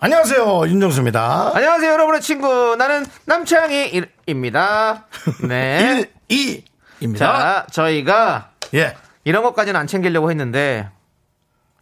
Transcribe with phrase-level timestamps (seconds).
[0.00, 1.52] 안녕하세요 윤정수입니다.
[1.56, 2.76] 안녕하세요, 여러분의 친구.
[2.76, 5.06] 나는 남창희입니다.
[5.48, 6.04] 네.
[6.28, 6.62] 1,
[7.00, 7.18] 2입니다.
[7.18, 8.94] 자, 저희가 예.
[9.24, 10.88] 이런 것까지는 안 챙기려고 했는데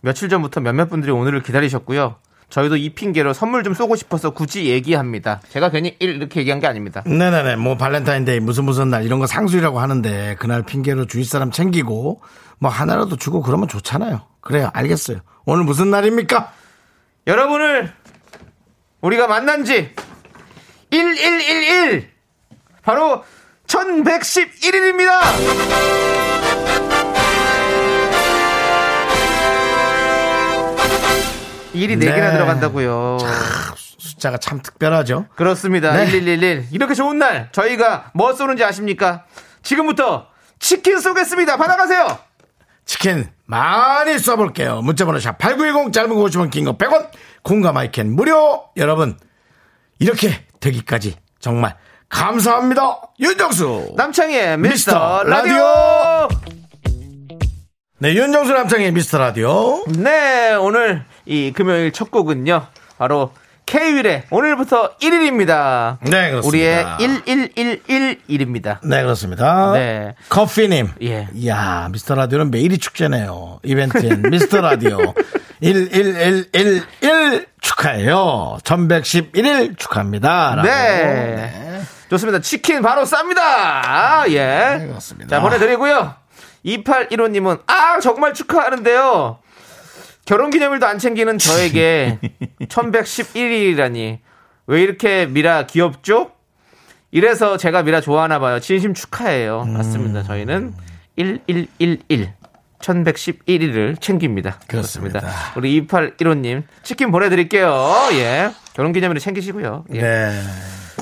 [0.00, 2.16] 며칠 전부터 몇몇 분들이 오늘을 기다리셨고요.
[2.48, 5.40] 저희도 이 핑계로 선물 좀 쏘고 싶어서 굳이 얘기합니다.
[5.50, 7.02] 제가 괜히 이렇게 얘기한 게 아닙니다.
[7.04, 7.56] 네네네.
[7.56, 12.22] 뭐 발렌타인데이 무슨 무슨 날 이런 거 상술이라고 하는데 그날 핑계로 주위 사람 챙기고
[12.60, 14.22] 뭐 하나라도 주고 그러면 좋잖아요.
[14.40, 14.70] 그래요.
[14.72, 15.18] 알겠어요.
[15.44, 16.52] 오늘 무슨 날입니까?
[17.26, 17.92] 여러분을
[19.06, 19.94] 우리가 만난 지
[20.90, 22.10] 1111
[22.82, 23.22] 바로
[23.68, 25.20] 1111일입니다.
[31.72, 32.32] 일이 네 개나 네.
[32.32, 33.18] 들어간다고요.
[33.76, 35.26] 숫자가 참 특별하죠.
[35.36, 35.92] 그렇습니다.
[35.92, 36.06] 네.
[36.06, 39.24] 1111 이렇게 좋은 날 저희가 뭐 쏘는지 아십니까?
[39.62, 41.56] 지금부터 치킨 쏘겠습니다.
[41.58, 42.18] 받아가세요.
[42.86, 44.82] 치킨 많이 쏴볼게요.
[44.82, 47.08] 문자번호 샵 8910 짧은 거 50원 긴 거 100원
[47.46, 49.16] 공감 마이캔 무료 여러분
[50.00, 51.76] 이렇게 되기까지 정말
[52.08, 53.02] 감사합니다.
[53.20, 55.54] 윤정수 남창희의 미스터 미스터 라디오.
[55.54, 56.28] 라디오.
[58.00, 62.66] 네 윤정수 남창의 미스터 라디오 네, 오늘 이 금요일 첫 곡은요.
[62.98, 63.30] 바로
[63.66, 65.98] K윌의 오늘부터 1일입니다.
[66.02, 66.46] 네, 그렇습니다.
[66.48, 68.78] 우리의 11111일입니다.
[68.84, 69.72] 네, 그렇습니다.
[69.72, 70.14] 네.
[70.28, 70.92] 커피님.
[71.02, 71.26] 예.
[71.34, 73.58] 이야, 미스터 라디오는 매일이 축제네요.
[73.64, 74.98] 이벤트엔 미스터 라디오.
[75.60, 78.58] 11111 축하해요.
[78.62, 80.54] 1111일 축하합니다.
[80.56, 80.68] 라고.
[80.68, 81.82] 네.
[82.08, 82.38] 좋습니다.
[82.40, 83.38] 치킨 바로 쌉니다.
[83.40, 84.76] 아, 예.
[84.78, 85.36] 네, 그렇습니다.
[85.36, 86.14] 자, 보내드리고요.
[86.64, 89.38] 2815님은, 아, 정말 축하하는데요.
[90.26, 92.18] 결혼 기념일도 안 챙기는 저에게
[92.60, 94.18] 1111일이라니.
[94.66, 96.32] 왜 이렇게 미라 귀엽죠?
[97.12, 98.58] 이래서 제가 미라 좋아하나 봐요.
[98.58, 99.62] 진심 축하해요.
[99.62, 99.72] 음.
[99.74, 100.24] 맞습니다.
[100.24, 100.74] 저희는
[101.16, 102.32] 1111.
[102.80, 104.58] 1111일을 챙깁니다.
[104.66, 105.22] 그렇습니다.
[105.56, 107.72] 우리 2815님, 치킨 보내드릴게요.
[108.12, 108.50] 예.
[108.74, 109.84] 결혼 기념일을 챙기시고요.
[109.94, 110.00] 예.
[110.02, 110.42] 네.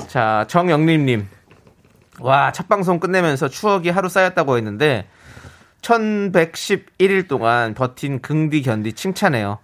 [0.07, 1.27] 자, 정영림님.
[2.19, 5.05] 와, 첫 방송 끝내면서 추억이 하루 쌓였다고 했는데,
[5.85, 9.59] 1111일 동안 버틴 긍디 견디 칭찬해요.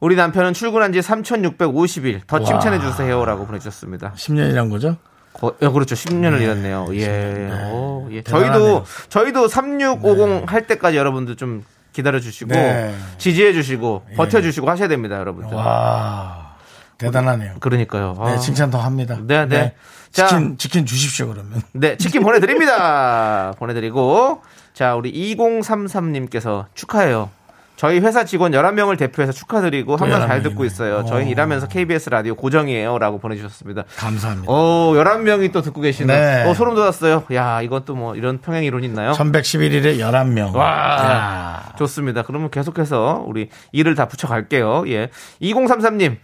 [0.00, 2.20] 우리 남편은 출근한 지 3650일.
[2.26, 4.12] 더 칭찬해 주세요 라고 보내주셨습니다.
[4.16, 4.96] 10년이란 거죠?
[5.32, 5.94] 거, 어, 그렇죠.
[5.94, 6.86] 10년을 네, 일었네요.
[6.92, 7.06] 예.
[7.06, 7.70] 네.
[7.72, 8.22] 오, 예.
[8.22, 12.94] 저희도, 저희도 3650 할 때까지 여러분들 좀 기다려 주시고, 네.
[13.18, 15.56] 지지해 주시고, 버텨 주시고 하셔야 됩니다, 여러분들.
[15.56, 16.56] 와.
[16.98, 17.54] 대단하네요.
[17.60, 18.16] 그러니까요.
[18.18, 18.30] 아.
[18.30, 19.18] 네, 칭찬 더 합니다.
[19.20, 19.74] 네, 네.
[20.10, 20.26] 자.
[20.26, 21.62] 치킨, 치킨 주십시오, 그러면.
[21.72, 23.54] 네, 치킨 보내드립니다.
[23.58, 24.42] 보내드리고.
[24.78, 27.30] 자, 우리 2033님께서 축하해요.
[27.74, 30.42] 저희 회사 직원 11명을 대표해서 축하드리고 항상 잘 11명이네.
[30.44, 31.04] 듣고 있어요.
[31.04, 31.30] 저희는 오.
[31.32, 32.96] 일하면서 KBS 라디오 고정이에요.
[32.98, 33.82] 라고 보내주셨습니다.
[33.96, 34.52] 감사합니다.
[34.52, 36.14] 오, 11명이 또 듣고 계시네.
[36.14, 36.48] 네.
[36.48, 37.24] 어, 소름 돋았어요.
[37.32, 39.10] 야, 이것도 뭐 이런 평행 이론 있나요?
[39.14, 40.54] 1111일에 11명.
[40.54, 41.72] 와.
[41.76, 42.22] 좋습니다.
[42.22, 44.84] 그러면 계속해서 우리 일을 다 붙여갈게요.
[44.86, 45.10] 예.
[45.42, 46.18] 2033님.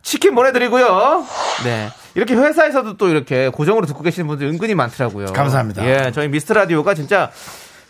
[0.00, 1.26] 치킨 보내드리고요.
[1.64, 1.88] 네.
[2.14, 5.26] 이렇게 회사에서도 또 이렇게 고정으로 듣고 계시는 분들 은근히 많더라고요.
[5.26, 5.86] 감사합니다.
[5.86, 6.10] 예.
[6.12, 7.30] 저희 미스터 라디오가 진짜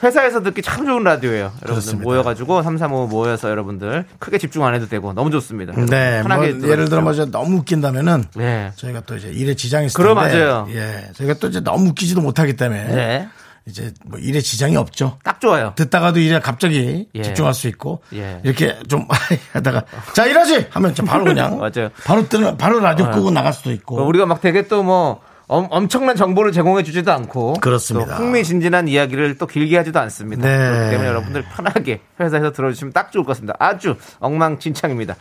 [0.03, 1.45] 회사에서 듣기 참 좋은 라디오예요.
[1.45, 2.03] 여러분들 그렇습니다.
[2.05, 5.73] 모여가지고 335 모여서 여러분들 크게 집중 안 해도 되고 너무 좋습니다.
[5.87, 8.73] 네, 뭐 편하게 예를 들어 뭐 너무 웃긴다면은 네.
[8.77, 10.67] 저희가 또 이제 일에 지장이 있을 그럼 텐데 맞아요.
[10.71, 13.29] 예, 저희가 또 이제 너무 웃기지도 못하기 때문에 네.
[13.67, 15.19] 이제 뭐 일에 지장이 없죠.
[15.23, 15.73] 딱 좋아요.
[15.77, 17.23] 듣다가도 일에 갑자기 예.
[17.23, 18.41] 집중할 수 있고 예.
[18.43, 19.07] 이렇게 좀
[19.53, 19.85] 하다가
[20.15, 21.91] 자 일하지 하면 좀 바로 그냥 맞아요.
[22.05, 26.83] 바로 뜨는 바로 라디오 끄고 나갈 수도 있고 우리가 막 되게 또뭐 엄청난 정보를 제공해
[26.83, 28.17] 주지도 않고 그렇습니다.
[28.17, 30.47] 또 흥미진진한 이야기를 또 길게 하지도 않습니다.
[30.47, 30.57] 네.
[30.57, 33.55] 그렇기 때문에 여러분들 편하게 회사에서 들어주시면 딱 좋을 것 같습니다.
[33.59, 35.17] 아주 엉망진창입니다.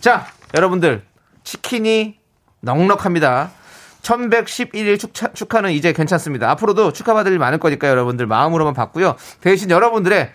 [0.00, 1.02] 자, 여러분들
[1.44, 2.16] 치킨이
[2.60, 3.50] 넉넉합니다.
[4.02, 6.50] 1111일 축하, 축하는 이제 괜찮습니다.
[6.50, 9.16] 앞으로도 축하받을 일 많을 거니까 여러분들 마음으로만 받고요.
[9.40, 10.30] 대신 여러분들의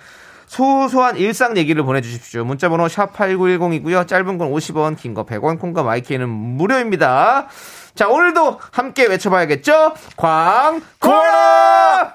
[0.47, 2.43] 소소한 일상 얘기를 보내주십시오.
[2.45, 4.07] 문자번호 샵 8910이고요.
[4.07, 7.47] 짧은 건 50원, 긴 거 100원, 콩과 my K는 무료입니다.
[7.95, 9.93] 자, 오늘도 함께 외쳐봐야겠죠?
[10.17, 12.13] 광고라!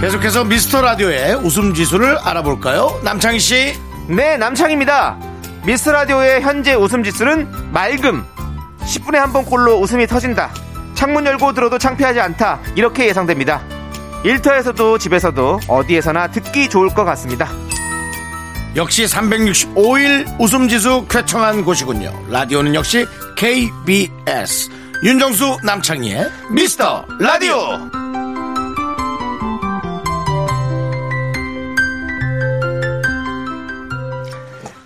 [0.00, 3.00] 계속해서 미스터 라디오의 웃음 지수를 알아볼까요?
[3.04, 3.74] 남창희 씨.
[4.08, 5.18] 네, 남창입니다.
[5.66, 8.24] 미스 라디오의 현재 웃음 지수는 맑음.
[8.80, 10.50] 10분에 한 번 꼴로 웃음이 터진다.
[10.94, 12.60] 창문 열고 들어도 창피하지 않다.
[12.76, 13.60] 이렇게 예상됩니다.
[14.24, 17.48] 일터에서도 집에서도 어디에서나 듣기 좋을 것 같습니다.
[18.76, 22.12] 역시 365일 웃음지수 쾌청한 곳이군요.
[22.28, 23.06] 라디오는 역시
[23.36, 24.70] KBS.
[25.02, 27.56] 윤정수 남창희의 미스터 라디오.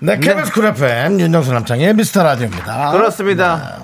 [0.01, 2.93] 네, KBS Cool FM 윤정수 남창희의 미스터 라디오입니다.
[2.93, 3.83] 그렇습니다.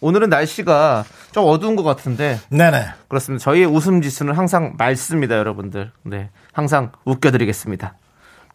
[0.00, 1.04] 오늘은 날씨가
[1.36, 2.86] 좀 어두운 것 같은데 네네.
[3.08, 3.42] 그렇습니다.
[3.44, 5.92] 저희의 웃음 지수는 항상 맑습니다, 여러분들.
[6.02, 7.94] 네, 항상 웃겨드리겠습니다.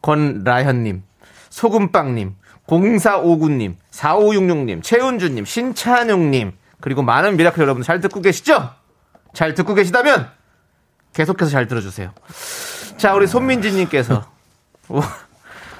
[0.01, 1.03] 권라현님,
[1.51, 2.33] 소금빵님,
[2.65, 8.71] 0459님, 4566님, 최은주님, 신찬용님, 그리고 많은 miracle 여러분 잘 듣고 계시죠?
[9.35, 10.27] 잘 듣고 계시다면
[11.13, 12.11] 계속해서 잘 들어주세요.
[12.97, 14.25] 자, 우리 손민지님께서
[14.87, 15.03] 와,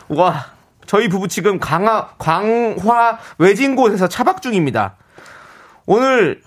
[0.07, 0.45] 와,
[0.86, 4.98] 저희 부부 지금 강화, 광화 외진 곳에서 차박 중입니다.
[5.88, 6.44] 오늘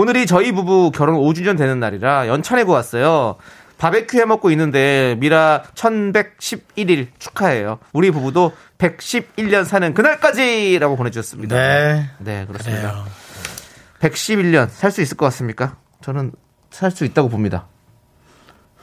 [0.00, 3.36] 오늘이 저희 부부 결혼 5주년 되는 날이라 연차내고 왔어요.
[3.76, 7.78] 바베큐 해 먹고 있는데 미라 1111일 축하해요.
[7.92, 11.54] 우리 부부도 111년 사는 그날까지라고 보내주셨습니다.
[11.54, 12.10] 네.
[12.18, 12.80] 네, 그렇습니다.
[12.92, 13.04] 그래요.
[14.00, 15.76] 111년 살 수 있을 것 같습니까?
[16.00, 16.32] 저는
[16.70, 17.66] 살 수 있다고 봅니다.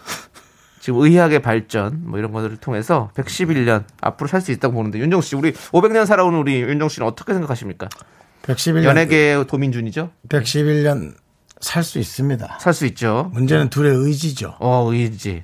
[0.81, 5.35] 지금 의학의 발전 뭐 이런 것들을 통해서 111년 앞으로 살 수 있다고 보는데 윤정 씨
[5.35, 7.89] 우리 500년 살아온 우리 윤정 씨는 어떻게 생각하십니까?
[8.43, 8.83] 111년.
[8.85, 10.09] 연예계의 도민준이죠?
[10.29, 11.13] 111년
[11.59, 12.57] 살 수 있습니다.
[12.61, 13.29] 살 수 있죠.
[13.33, 14.55] 문제는 둘의 의지죠.
[14.59, 15.43] 어, 의지.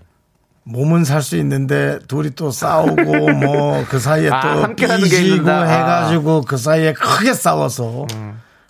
[0.65, 2.93] 몸은 살 수 있는데 둘이 또 싸우고
[3.33, 5.49] 뭐 그 사이에 아, 또 함께 삐지고.
[5.49, 5.63] 아.
[5.65, 8.05] 해가지고 그 사이에 크게 싸워서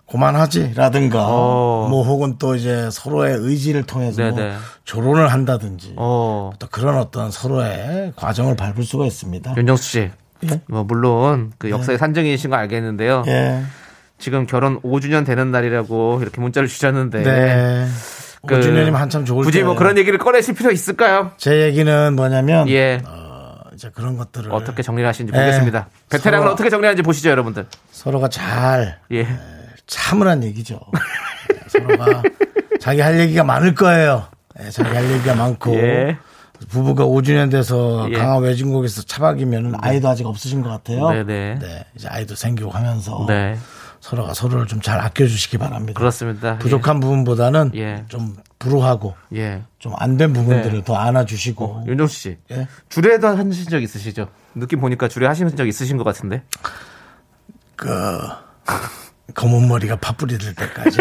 [0.10, 1.88] 그만하지라든가 어.
[1.90, 4.40] 뭐 혹은 또 이제 서로의 의지를 통해서 뭐.
[4.86, 6.52] 조론을 한다든지 어.
[6.60, 9.54] 또 그런 어떤 서로의 과정을 밟을 수가 있습니다.
[9.58, 10.12] 윤정수 씨.
[10.46, 10.62] 예?
[10.68, 13.24] 뭐 물론 그 역사의 산증이신 거 알겠는데요.
[13.28, 13.64] 예.
[14.24, 17.88] 지금 결혼 5주년 되는 날이라고 이렇게 문자를 주셨는데 네.
[18.48, 19.64] 그 5주년이면 한참 좋을 굳이.
[19.64, 21.32] 뭐 그런 얘기를 꺼내실 필요 있을까요?
[21.36, 23.02] 제 얘기는 뭐냐면 예.
[23.06, 25.42] 어, 이제 그런 것들을 어떻게 정리를 하시는지 예.
[25.42, 25.90] 보겠습니다.
[26.10, 27.66] 베테랑은 서로- 어떻게 정리하는지 보시죠, 여러분들.
[27.92, 29.28] 서로가 잘 예.
[29.88, 30.80] 참으란 얘기죠.
[31.68, 32.24] 서로가
[32.80, 34.26] 자기 할 얘기가 많을 거예요.
[34.64, 36.18] 예, 자기 할 얘기가 많고 예.
[36.70, 38.18] 부부가 5주년 돼서 예.
[38.18, 41.10] 강화 외진국에서 차박이면 아이도 아직 없으신 것 같아요.
[41.10, 41.60] 네네.
[41.60, 43.58] 네, 이제 아이도 생기고 하면서 네.
[44.04, 45.98] 서로가 서로를 좀 잘 아껴주시기 바랍니다.
[45.98, 46.58] 그렇습니다.
[46.58, 48.04] 부족한 부분보다는 예.
[48.10, 49.40] 좀 불우하고 예.
[49.40, 49.62] 예.
[49.80, 50.84] 좀 안 된 부분들을 네.
[50.84, 52.38] 더 안아주시고 윤정수 씨.
[52.52, 52.68] 예.
[52.90, 54.28] 주례도 하신 적 있으시죠?
[54.56, 56.44] 느낌 보니까 주례 하신 적 있으신 것 같은데.
[57.78, 58.20] 그
[59.36, 60.98] 검은 머리가 파뿌리 될 때까지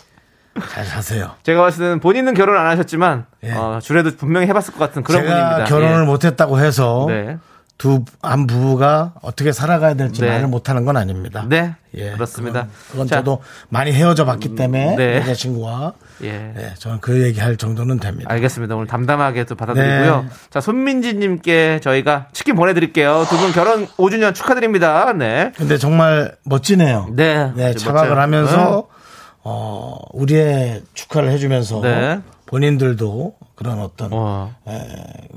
[0.72, 1.34] 잘 사세요.
[1.42, 3.52] 제가 봤을 때는 본인은 결혼 안 하셨지만 예.
[3.52, 5.64] 어, 주례도 분명히 해봤을 것 같은 그런 제가 분입니다.
[5.68, 6.06] 결혼을 예.
[6.06, 7.36] 못했다고 해서 네.
[7.80, 10.28] 두한 부부가 어떻게 살아가야 될지 네.
[10.28, 11.46] 말을 못하는 건 아닙니다.
[11.48, 11.74] 네.
[11.94, 12.64] 예, 그렇습니다.
[12.64, 13.40] 그건, 그건 자, 저도
[13.70, 15.16] 많이 헤어져 봤기 때문에 네.
[15.16, 16.52] 여자친구와 예.
[16.58, 18.30] 예, 저는 그 얘기할 정도는 됩니다.
[18.30, 18.74] 알겠습니다.
[18.76, 20.22] 오늘 담담하게 또 받아드리고요.
[20.24, 20.28] 네.
[20.50, 23.24] 자, 손민지님께 저희가 치킨 보내드릴게요.
[23.30, 25.14] 두 분 결혼 5주년 축하드립니다.
[25.14, 25.50] 네.
[25.56, 27.08] 근데 정말 멋지네요.
[27.12, 27.50] 네.
[27.56, 28.20] 네, 차박을 멋져요.
[28.20, 28.88] 하면서
[29.42, 32.20] 어, 우리의 축하를 해주면서 네.
[32.50, 34.52] 본인들도 그런 어떤 어.
[34.66, 34.80] 에,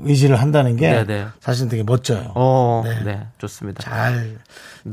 [0.02, 1.26] 의지를 한다는 게 네, 네.
[1.38, 2.32] 사실 되게 멋져요.
[2.34, 3.04] 어, 네.
[3.04, 3.26] 네.
[3.38, 3.84] 좋습니다.
[3.84, 4.38] 잘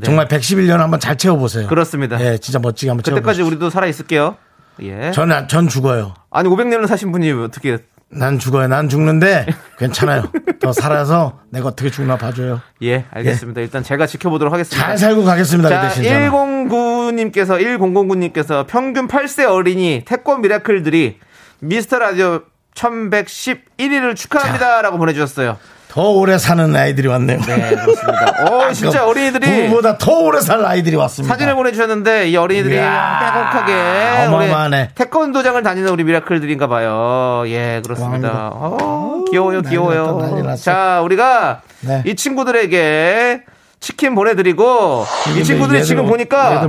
[0.04, 1.66] 정말 111년 한번 잘 채워보세요.
[1.66, 2.24] 그렇습니다.
[2.24, 3.46] 예, 진짜 멋지게 한번 그때까지 채워보세요.
[3.46, 4.36] 우리도 살아 있을게요.
[4.82, 5.10] 예.
[5.10, 6.14] 전, 전 죽어요.
[6.30, 7.78] 아니, 500년을 사신 분이 어떻게.
[8.08, 8.68] 난 죽어요.
[8.68, 9.46] 난 죽는데
[9.78, 10.30] 괜찮아요.
[10.60, 12.60] 더 살아서 내가 어떻게 죽나 봐줘요.
[12.82, 13.62] 예, 알겠습니다.
[13.62, 14.86] 일단 제가 지켜보도록 하겠습니다.
[14.86, 15.68] 잘 살고 가겠습니다.
[15.68, 16.30] 그 자, 대신 저는.
[16.30, 21.18] 109님께서, 1009님께서 평균 8세 어린이 태권 미라클들이
[21.64, 22.40] 미스터 라디오
[22.74, 24.82] 1111일을 축하합니다.
[24.82, 25.58] 라고 보내주셨어요.
[25.88, 27.38] 더 오래 사는 아이들이 왔네요.
[27.38, 28.46] 네, 그렇습니다.
[28.50, 31.32] 어, 진짜 어린이들이 부부보다 더 오래 살 아이들이 왔습니다.
[31.34, 34.90] 사진을 보내주셨는데 이 어린이들이 빼곡하게 어마어마하네.
[34.96, 37.44] 태권도장을 다니는 우리 미라클들인가 봐요.
[37.46, 38.50] 예, 그렇습니다.
[38.52, 40.56] 어, 귀여워요, 귀여워요.
[40.56, 42.02] 자, 우리가 네.
[42.06, 43.42] 이 친구들에게
[43.78, 45.04] 치킨 보내드리고
[45.38, 46.66] 이 친구들이 얘들 지금 뭐- 보니까.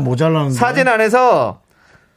[0.52, 1.62] 사진 안에서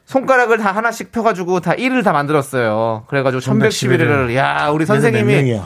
[0.07, 3.03] 손가락을 다 하나씩 펴가지고 다 1을 다 만들었어요.
[3.07, 5.59] 그래가지고 1111을 야 우리 선생님이?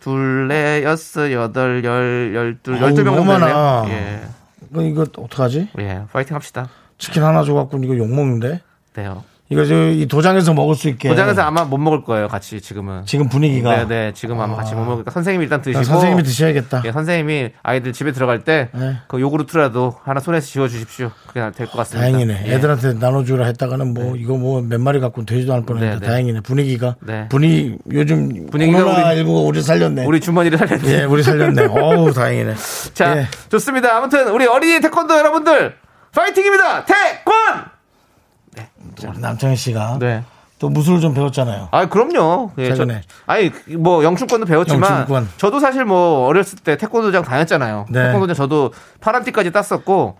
[0.00, 3.38] 둘, 넷, 여섯, 여덟, 열, 열둘, 열두 명 정도.
[3.38, 3.84] 되네요.
[3.88, 4.20] 예,
[4.68, 5.68] 이거, 이거 어떡하지?
[5.78, 6.70] 예, 파이팅 합시다.
[6.98, 8.60] 치킨 하나 줘갖고 이거 욕먹는데?
[8.94, 9.22] 네요.
[9.52, 11.08] 이거 저이 도장에서 먹을 수 있게.
[11.08, 13.04] 도장에서 아마 못 먹을 거예요, 같이 지금은.
[13.06, 13.76] 지금 분위기가.
[13.76, 15.84] 네, 네, 지금 아마 같이 못 먹으니까 선생님이 일단 드시고.
[15.84, 16.82] 선생님이 드셔야겠다.
[16.86, 18.96] 예, 선생님이 아이들 집에 들어갈 때 네.
[19.08, 21.10] 그 요구르트라도 하나 손에서 지워 주십시오.
[21.26, 22.00] 그게 될 것 같습니다.
[22.10, 22.44] 다행이네.
[22.46, 22.52] 예.
[22.54, 26.06] 애들한테 나눠주라 했다가는 뭐 이거 뭐 몇 마리 갖고 되지도 않을 뻔했는데 네, 네.
[26.06, 26.40] 다행이네.
[26.40, 27.26] 분위기가 네.
[27.28, 30.04] 분위 요즘 분위기가 우리- 19가 우리 살렸네.
[30.06, 30.88] 우리 주머니를 살렸네.
[31.00, 31.66] 예, 우리 살렸네.
[31.66, 32.54] 어우 다행이네.
[32.94, 33.26] 자, 예.
[33.48, 33.96] 좋습니다.
[33.96, 35.74] 아무튼 우리 어린이 태권도 여러분들
[36.14, 36.84] 파이팅입니다.
[36.84, 37.71] 태권!
[39.08, 40.24] 우리 남창희 씨가 네.
[40.62, 41.70] 또 무술을 좀 배웠잖아요.
[41.72, 42.52] 아, 그럼요.
[42.58, 43.02] 예, 저, 최근에.
[43.26, 45.28] 아니, 뭐, 영춘권도 배웠지만, 영춘권.
[45.36, 47.86] 저도 사실 뭐, 어렸을 때 태권도장 다녔잖아요.
[47.90, 48.04] 네.
[48.04, 50.18] 태권도장 저도 파란띠까지 땄었고,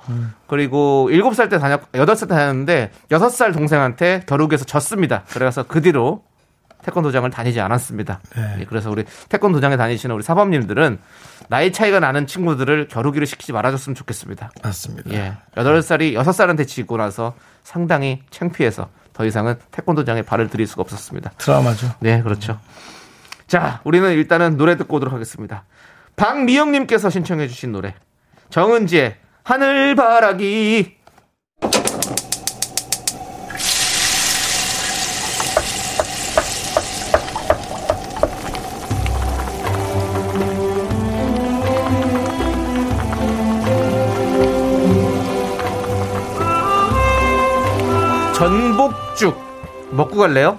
[0.49, 5.23] 그리고 7살 때 다녔, 8살 때 다녔는데, 6살 동생한테 겨루기에서 졌습니다.
[5.29, 6.23] 그래서 그 뒤로
[6.83, 8.21] 태권도장을 다니지 않았습니다.
[8.37, 8.57] 네.
[8.61, 10.99] 예, 그래서 우리 태권도장에 다니시는 우리 사범님들은
[11.49, 14.51] 나이 차이가 나는 친구들을 겨루기를 시키지 말아줬으면 좋겠습니다.
[14.63, 15.11] 맞습니다.
[15.13, 15.35] 예.
[15.55, 21.33] 8살이 6살한테 지고 나서 상당히 창피해서 더 이상은 태권도장에 발을 들일 수가 없었습니다.
[21.39, 21.95] 트라우마죠.
[22.01, 22.59] 네, 그렇죠.
[23.47, 25.65] 자, 우리는 일단은 노래 듣고 오도록 하겠습니다.
[26.17, 27.95] 박미영님께서 신청해주신 노래.
[28.51, 31.02] 정은지의 하늘바라기.
[48.43, 49.41] 전복죽
[49.93, 50.59] 먹고 갈래요?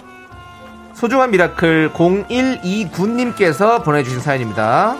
[0.93, 4.95] 소중한 miracle 0129님께서 보내주신 사연입니다.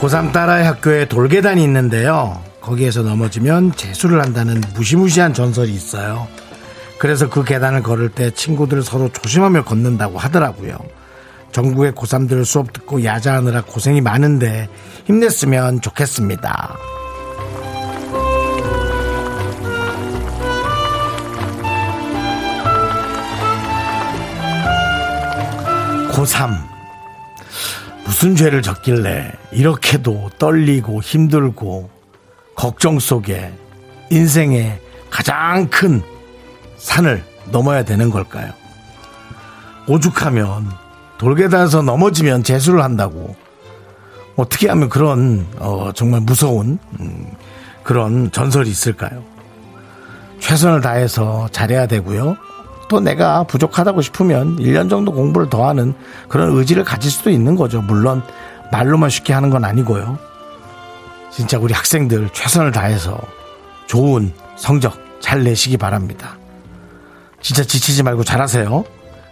[0.00, 2.40] 고3 딸아이 학교에 돌계단이 있는데요.
[2.62, 6.26] 거기에서 넘어지면 재수를 한다는 무시무시한 전설이 있어요.
[6.98, 10.78] 그래서 그 계단을 걸을 때 친구들 서로 조심하며 걷는다고 하더라고요.
[11.56, 14.68] 전국의 고3들 수업 듣고 야자하느라 고생이 많은데
[15.06, 16.76] 힘냈으면 좋겠습니다.
[26.12, 26.50] 고3
[28.04, 31.88] 무슨 죄를 졌길래 이렇게도 떨리고 힘들고
[32.54, 33.50] 걱정 속에
[34.10, 36.02] 인생의 가장 큰
[36.76, 38.52] 산을 넘어야 되는 걸까요?
[39.88, 40.85] 오죽하면
[41.18, 43.34] 돌계단에서 넘어지면 재수를 한다고
[44.36, 47.26] 어떻게 하면 그런 어, 정말 무서운 음,
[47.82, 49.24] 그런 전설이 있을까요?
[50.40, 52.36] 최선을 다해서 잘해야 되고요.
[52.88, 55.94] 또 내가 부족하다고 싶으면 1년 정도 공부를 더 하는
[56.28, 57.80] 그런 의지를 가질 수도 있는 거죠.
[57.82, 58.22] 물론
[58.70, 60.18] 말로만 쉽게 하는 건 아니고요.
[61.30, 63.18] 진짜 우리 학생들 최선을 다해서
[63.86, 66.36] 좋은 성적 잘 내시기 바랍니다.
[67.40, 68.84] 진짜 지치지 말고 잘하세요.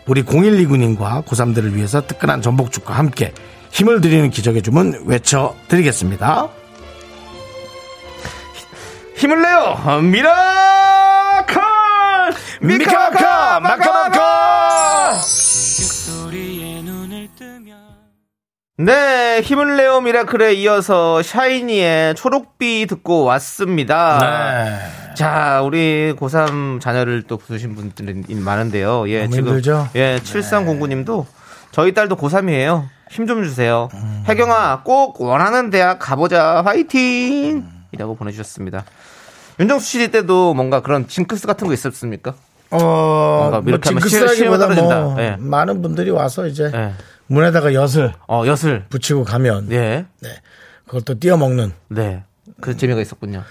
[0.06, 3.32] 우리 0129님과 고3들을 위해서 뜨끈한 전복죽과 함께
[3.70, 6.48] 힘을 드리는 기적의 주문 외쳐드리겠습니다.
[9.16, 10.00] 힘을 내요!
[10.02, 11.60] miracle!
[12.60, 15.20] 미카마카 마카마카
[18.76, 24.18] 네, 힘을 내요 miracle에 이어서 샤이니의 초록비 듣고 왔습니다.
[24.20, 25.14] 네.
[25.14, 29.08] 자, 우리 고3 자녀를 또 두신 분들이 많은데요.
[29.10, 29.88] 예, 지금 힘들죠?
[29.94, 31.24] 예, 7309 님도
[31.70, 32.88] 저희 딸도 고3이에요.
[33.10, 33.88] 힘 좀 주세요.
[33.94, 34.24] 음.
[34.26, 36.62] 혜경아, 꼭 원하는 대학 가보자.
[36.64, 37.64] 화이팅!
[37.92, 38.84] 이라고 보내주셨습니다.
[39.60, 42.34] 윤정수 씨 때도 뭔가 그런 징크스 같은 거 있었습니까?
[42.72, 45.16] 어, 뭔가 뭐 이렇게 하면 징크스라기보다 뭐.
[45.20, 45.36] 예.
[45.38, 46.92] 많은 분들이 와서 이제 예.
[47.26, 48.86] 문에다가 엿을 어, 엿을.
[48.88, 50.06] 붙이고 가면 예.
[50.20, 50.28] 네.
[50.86, 52.24] 그걸 또 띄어 먹는 네.
[52.60, 53.42] 그 재미가 있었군요.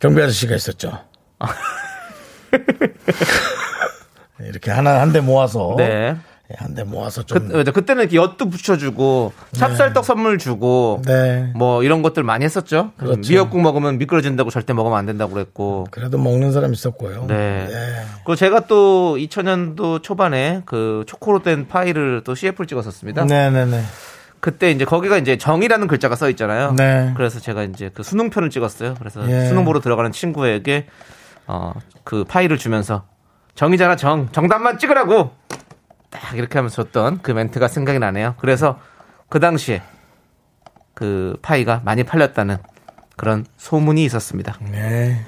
[0.00, 1.04] 경비 아저씨가 있었죠.
[4.40, 6.16] 이렇게 하나 한 대 모아서 네.
[6.56, 7.70] 한 대 모아서 좀 그, 맞아.
[7.72, 11.52] 그때는 이렇게 엿도 붙여주고 찹쌀떡 선물 주고 네.
[11.54, 12.92] 뭐 이런 것들 많이 했었죠.
[12.96, 13.20] 그렇죠.
[13.28, 15.86] 미역국 먹으면 미끄러진다고 절대 먹으면 안 된다고 그랬고.
[15.90, 17.26] 그래도 먹는 사람 있었고요.
[17.26, 17.68] 네.
[18.24, 23.24] 그리고 제가 또 2000년도 초반에 그 초코로 된 파이를 또 CF를 찍었었습니다.
[23.24, 23.82] 네네네.
[24.40, 26.72] 그때 이제 거기가 이제 정이라는 글자가 써 있잖아요.
[26.76, 27.12] 네.
[27.16, 28.94] 그래서 제가 이제 그 수능편을 찍었어요.
[28.98, 29.46] 그래서 예.
[29.46, 30.86] 수능 보러 들어가는 친구에게
[31.46, 31.72] 어
[32.04, 33.04] 그 파이를 주면서
[33.54, 35.30] 정이잖아 정 정답만 찍으라고
[36.10, 38.34] 딱 이렇게 하면서 줬던 그 멘트가 생각이 나네요.
[38.40, 38.80] 그래서
[39.28, 39.82] 그 당시에
[40.94, 42.58] 그 파이가 많이 팔렸다는
[43.16, 44.56] 그런 소문이 있었습니다.
[44.60, 45.24] 네.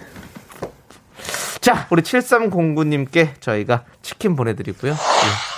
[1.61, 4.93] 자, 우리 7309님께 저희가 치킨 보내드리고요.
[4.93, 5.52] 이렇게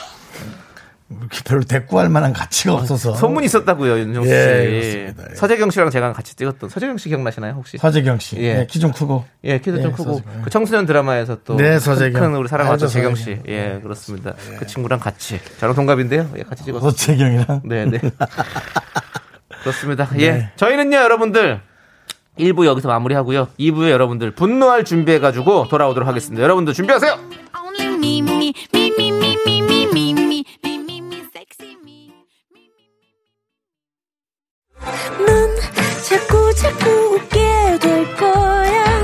[1.45, 3.15] 별로 대꾸할 만한 가치가 없어서.
[3.15, 4.35] 소문이 있었다고요, 윤정수 씨.
[4.35, 5.25] 예, 그렇습니다.
[5.31, 5.35] 예.
[5.35, 7.77] 서재경 씨랑 제가 같이 찍었던 서재경 씨 기억나시나요, 혹시?
[7.79, 8.37] 서재경 씨.
[8.39, 8.55] 예.
[8.55, 9.25] 네, 키좀 크고.
[9.45, 10.43] 예, 키도 좀 예, 크고 서재경.
[10.43, 12.21] 그 청소년 드라마에서 또 네, 서재경.
[12.21, 13.43] 큰 우리 사랑받던 알죠, 재경 서재경.
[13.45, 13.51] 씨.
[13.51, 14.35] 예, 그렇습니다.
[14.59, 16.31] 그 친구랑 같이 저랑 동갑인데요.
[16.39, 16.91] 예, 같이 찍었어요.
[16.91, 17.63] 서재경이랑.
[17.65, 17.99] 네, 네.
[19.63, 20.09] 그렇습니다.
[20.19, 20.51] 예.
[20.57, 21.61] 저희는요, 여러분들
[22.39, 23.49] 1부 여기서 마무리하고요.
[23.61, 26.43] 2부에 여러분들 분노할 준비해 가지고 돌아오도록 하겠습니다.
[26.43, 27.19] 여러분들 준비하세요.
[35.19, 35.57] 넌
[36.03, 39.03] 자꾸 자꾸 웃게 될 거야.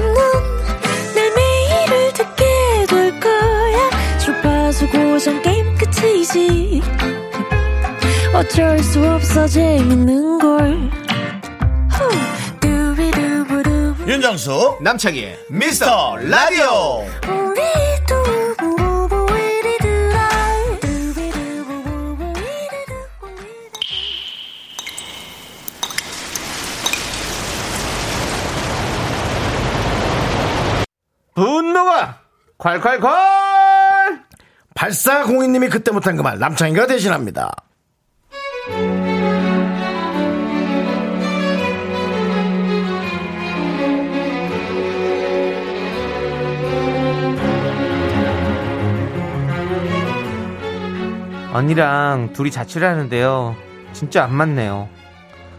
[1.14, 2.44] 넌내 매일을 듣게
[2.88, 4.18] 될 거야.
[4.18, 6.82] 주파수 고정 게임 끝이지.
[8.34, 10.90] 어쩔 수 없어 재밌는 걸.
[11.90, 12.30] 후.
[14.10, 17.04] 윤정수 남창희의 미스터 라디오
[32.60, 34.20] 콸콸콸
[34.74, 37.50] 8402님이 그때 못한 그 말 남창희가 대신합니다.
[51.52, 53.56] 언니랑 둘이 자취를 하는데요.
[53.92, 54.88] 진짜 안 맞네요.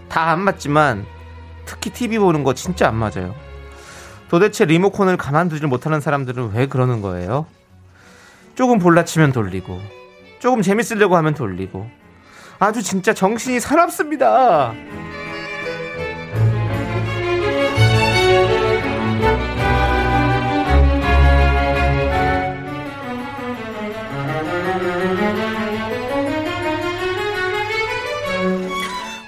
[0.09, 1.05] 다 안 맞지만
[1.65, 3.35] 특히 TV 보는 거 진짜 안 맞아요.
[4.31, 7.47] 도대체 리모컨을 가만두질 못하는 사람들은 왜 그러는 거예요?
[8.55, 9.77] 조금 볼라치면 돌리고,
[10.39, 11.85] 조금 재밌으려고 하면 돌리고,
[12.57, 14.73] 아주 진짜 정신이 사납습니다.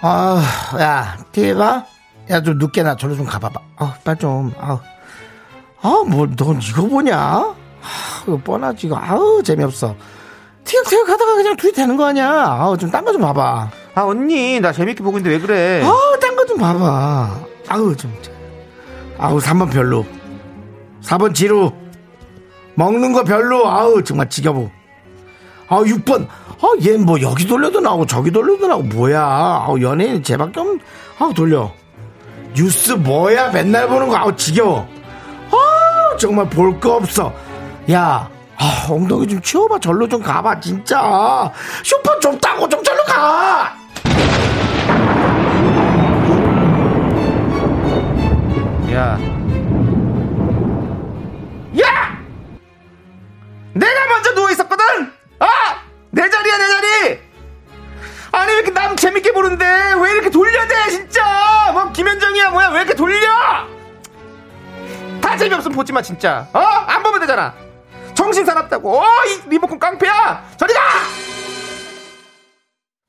[0.01, 1.85] 아, 야, TV 봐?
[2.29, 3.59] 야, 좀 늦게 나 저리 좀 가봐봐.
[3.75, 4.79] 아, 빨리 좀, 아우.
[5.83, 7.15] 아, 뭐, 넌 이거 보냐?
[7.17, 7.55] 아,
[8.23, 8.97] 이거 뻔하지, 이거.
[8.97, 9.95] 아우, 재미없어.
[10.63, 12.29] 티격태격 하다가 그냥 둘이 되는 거 아니야?
[12.31, 13.69] 아우, 좀 딴 거 좀 봐봐.
[13.95, 15.81] 아, 언니, 나 재밌게 보고 있는데 왜 그래?
[15.83, 17.39] 아우, 딴 거 좀 봐봐.
[17.67, 18.13] 아우, 좀.
[19.17, 20.05] 아우, 3번 별로.
[21.03, 21.71] 4번 지루.
[22.75, 23.67] 먹는 거 별로.
[23.69, 24.71] 아우, 정말 지겨워.
[25.67, 26.27] 아우, 6번.
[26.61, 29.21] 아, 얘 뭐 여기 돌려도 나오고 저기 돌려도 나오고 뭐야.
[29.21, 30.67] 아우, 연예인 쟤밖에 없
[31.19, 31.71] 아우, 돌려.
[32.55, 33.51] 뉴스 뭐야.
[33.51, 34.15] 맨날 보는 거.
[34.15, 34.87] 아우, 지겨워.
[36.13, 37.33] 아, 정말 볼 거 없어.
[37.91, 39.79] 야, 아, 엉덩이 좀 치워봐.
[39.79, 41.51] 절로 좀 가봐, 진짜.
[41.83, 43.73] 슈퍼 좁다고 좀 절로 가!
[48.91, 49.17] 야.
[51.81, 52.17] 야!
[53.73, 54.83] 내가 먼저 누워 있었거든!
[55.39, 55.47] 아!
[56.11, 57.19] 내 자리야, 내 자리!
[58.33, 59.65] 아니, 왜 이렇게 남 재밌게 보는데,
[59.99, 61.71] 왜 이렇게 돌려대, 진짜!
[61.73, 63.27] 뭐, 김현정이야, 뭐야, 왜 이렇게 돌려!
[65.23, 66.47] 다 재미없으면 보지 마, 진짜.
[66.53, 66.59] 어?
[66.59, 67.53] 안 보면 되잖아.
[68.13, 68.99] 정신 사납다고.
[68.99, 70.43] 어, 이 리모컨 깡패야!
[70.57, 70.79] 저리 가!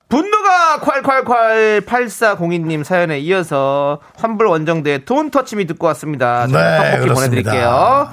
[0.08, 6.46] 분노가 콸콸콸 8402님 사연에 이어서 환불 원정대 돈 터치미 듣고 왔습니다.
[6.46, 7.14] 네, 떡볶이 그렇습니다.
[7.14, 8.12] 보내드릴게요.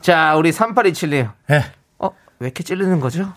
[0.00, 1.30] 자, 우리 3827님.
[1.50, 1.64] 예.
[1.98, 3.34] 어, 왜 이렇게 찌르는 거죠?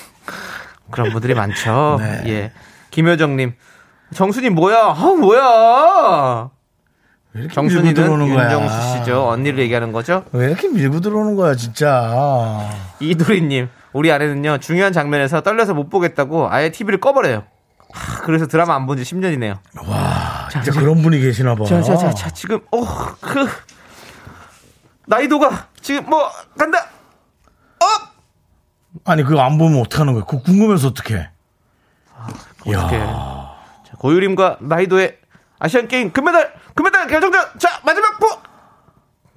[0.90, 1.96] 그런 분들이 많죠.
[1.98, 2.22] 네.
[2.26, 2.52] 예.
[2.90, 3.54] 김효정님.
[4.14, 4.94] 정순이 뭐야?
[4.96, 6.50] 아, 뭐야?
[7.52, 8.28] 정순이는?
[8.28, 9.28] 윤정수 씨 죠.
[9.28, 10.24] 언니를 얘기하는 거죠.
[10.32, 12.68] 왜 이렇게 밀고 들어오는 거야, 진짜.
[13.00, 13.68] 이도리님.
[13.92, 17.44] 우리 아내는요, 중요한 장면에서 떨려서 못 보겠다고 아예 TV를 꺼버려요.
[17.92, 19.58] 하, 그래서 드라마 안 본 지 10년이네요.
[20.52, 21.64] 진짜 그런 분이 계시나 봐.
[21.64, 22.84] 자, 자, 자, 자, 지금, 어,
[23.20, 23.48] 그,
[25.06, 26.86] 나이도가 지금 뭐, 간다!
[29.04, 30.24] 아니, 그거 안 보면 어떡하는 거야?
[30.24, 31.30] 그거 궁금해서 어떡해.
[32.66, 32.98] 어떻게.
[32.98, 35.18] 자, 고유림과 나이도의
[35.58, 37.46] 아시안게임 금메달, 금메달 결정전!
[37.58, 38.26] 자, 마지막 부!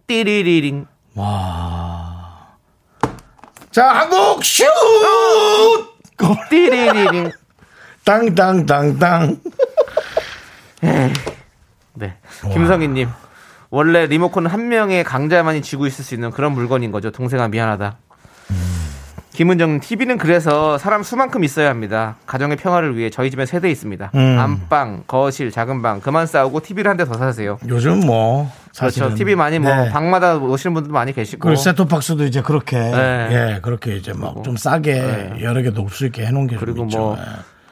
[0.10, 0.88] 띠리리링.
[3.70, 4.66] 자, 한국 슛!
[6.50, 7.32] 띠리리링.
[8.04, 9.40] 땅땅땅땅.
[10.82, 12.18] 네.
[12.52, 13.08] 김성희님.
[13.70, 17.12] 원래 리모컨은 한 명의 강자만이 쥐고 있을 수 있는 그런 물건인 거죠.
[17.12, 18.00] 동생아, 미안하다.
[19.44, 22.18] 김은정 TV는 그래서 사람 수만큼 있어야 합니다.
[22.26, 24.12] 가정의 평화를 위해 저희 집에 세대 있습니다.
[24.14, 24.38] 음.
[24.38, 27.58] 안방, 거실, 작은 방 그만 싸우고 TV를 한 대 더 사세요.
[27.70, 28.52] 요즘 뭐.
[28.74, 29.08] 사실은.
[29.08, 29.18] 그렇죠.
[29.18, 29.90] TV 많이 뭐 네.
[29.92, 31.48] 방마다 오시는 분들 많이 계시고.
[31.48, 32.78] 그 세토박스도 이제 그렇게.
[32.78, 33.30] 네.
[33.56, 35.34] 예, 그렇게 이제 막 좀 싸게 네.
[35.42, 37.00] 여러 개 놓을 수 있게 해놓은 게 그리고 좀.
[37.00, 37.24] 뭐 예.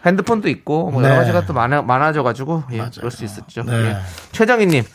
[0.06, 1.10] 핸드폰도 있고 뭐 네.
[1.10, 2.86] 여러 가지가 또 많아, 많아져가지고 예.
[2.96, 3.64] 그럴 수 있었죠.
[3.64, 3.74] 네.
[3.74, 3.98] 예.
[4.32, 4.86] 최정희님,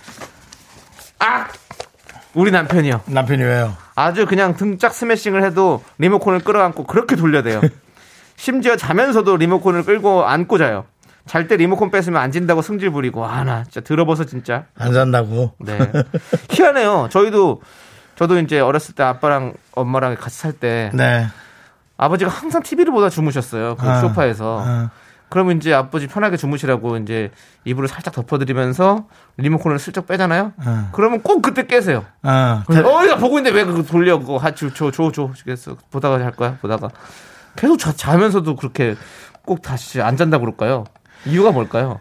[1.19, 1.47] 아
[2.35, 3.03] 우리 남편이요.
[3.07, 3.77] 남편이 왜요?
[3.95, 7.61] 아주 그냥 등짝 스매싱을 해도 리모컨을 끌어안고 그렇게 돌려대요.
[8.37, 10.85] 심지어 자면서도 리모컨을 끌고 안고 자요.
[11.27, 14.65] 잘 때 리모컨 뺏으면 안 진다고 승질 부리고 아 나 진짜 들어버서 진짜.
[14.79, 15.53] 안 산다고.
[15.61, 15.79] 네.
[16.51, 17.09] 희한해요.
[17.13, 17.63] 저희도
[18.17, 21.27] 저도 이제 어렸을 때 아빠랑 엄마랑 같이 살 때 네.
[21.97, 23.77] 아버지가 항상 TV를 보다 주무셨어요.
[23.77, 24.63] 그 아, 소파에서.
[24.67, 24.91] 아.
[25.33, 27.31] 그러면 이제 아버지 편하게 주무시라고 이제
[27.65, 29.07] 이불을 살짝 덮어드리면서
[29.39, 30.53] 리모컨을 슬쩍 빼잖아요.
[30.59, 30.91] 아.
[30.93, 32.05] 그러면 꼭 그때 깨세요.
[32.23, 36.59] 아, 어, 이거 보고 있는데 왜 그거 돌려 그거 하주 줘줘줘 그래서 보다가 할 거야
[36.61, 36.91] 보다가
[37.57, 38.95] 계속 자, 자면서도 그렇게
[39.47, 40.85] 꼭 다시 안 잔다고 그럴까요?
[41.25, 42.01] 이유가 뭘까요?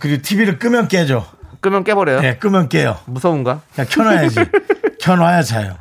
[0.00, 1.26] 그리고 TV를 끄면 깨죠.
[1.60, 2.22] 끄면 깨버려요.
[2.24, 2.96] 예, 끄면 깨요.
[3.04, 3.60] 무서운가?
[3.74, 4.40] 그냥 켜놔야지.
[5.02, 5.76] 켜놔야 자요.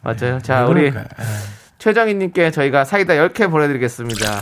[0.00, 0.40] 맞아요.
[0.40, 0.86] 자 우리.
[0.86, 0.92] 예.
[1.76, 4.40] 최정희님께 저희가 사이다 10개 보내드리겠습니다.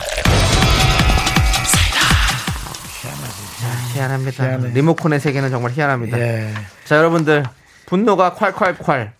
[4.03, 4.43] 희한합니다.
[4.45, 4.69] 희한해.
[4.73, 6.17] 리모컨의 세계는 정말 희한합니다.
[6.19, 6.53] 예.
[6.85, 7.43] 자, 여러분들
[7.85, 9.11] 분노가 콸콸콸.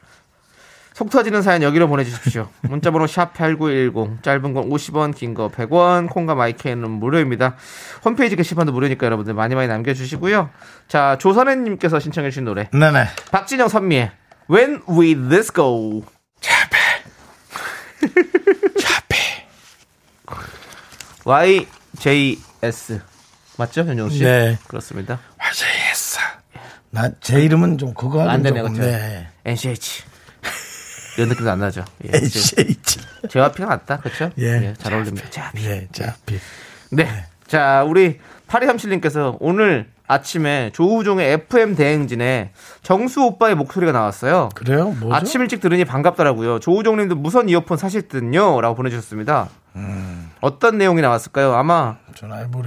[0.94, 2.50] 속 터지는 사연 여기로 보내주십시오.
[2.68, 7.56] 문자번호 샵 8910 짧은 건 50원 긴 거 100원 콩과 마이크는 무료입니다.
[8.04, 10.50] 홈페이지 게시판도 무료니까 여러분들 많이 많이 남겨주시고요.
[10.89, 13.06] 자 조선혜님께서 신청해 주신 노래 네네.
[13.32, 14.12] 박진영 선미의
[14.52, 16.04] When Will This Go
[16.42, 16.78] 차페.
[18.78, 19.15] 차페.
[21.24, 23.00] YJS
[23.60, 24.24] 맞죠 현정 씨?
[24.24, 24.58] 네.
[24.67, 25.19] 그렇습니다.
[25.38, 26.19] 맞아, 했어.
[26.91, 28.82] 나, 제 이름은 좀 그거 안 되네 그렇죠.
[28.82, 29.28] 네.
[29.43, 30.04] NCH
[31.17, 31.84] 이런 느낌도 안 나죠.
[32.06, 33.00] 예, HH.
[33.30, 34.32] 제와피가 낫다 그렇죠?
[34.38, 34.74] 예.
[34.78, 35.30] 잘 어울립니다.
[35.30, 35.65] 제와피.
[35.65, 36.39] 예, 차페.
[36.91, 37.26] 네.
[37.48, 44.50] 자, 우리 파리삼칠님께서 오늘 아침에 조우종의 FM 대행진에 정수 오빠의 목소리가 나왔어요.
[44.56, 44.91] 그래요?
[44.91, 45.13] 뭐죠?
[45.13, 46.60] 아침 일찍 들으니 반갑더라고요.
[46.60, 48.62] 조우종님도 무선 이어폰 사실 듯요?
[48.62, 49.50] 라고 보내주셨습니다.
[49.80, 50.32] 음.
[50.42, 51.54] 어떤 내용이 나왔을까요?
[51.54, 51.96] 아마.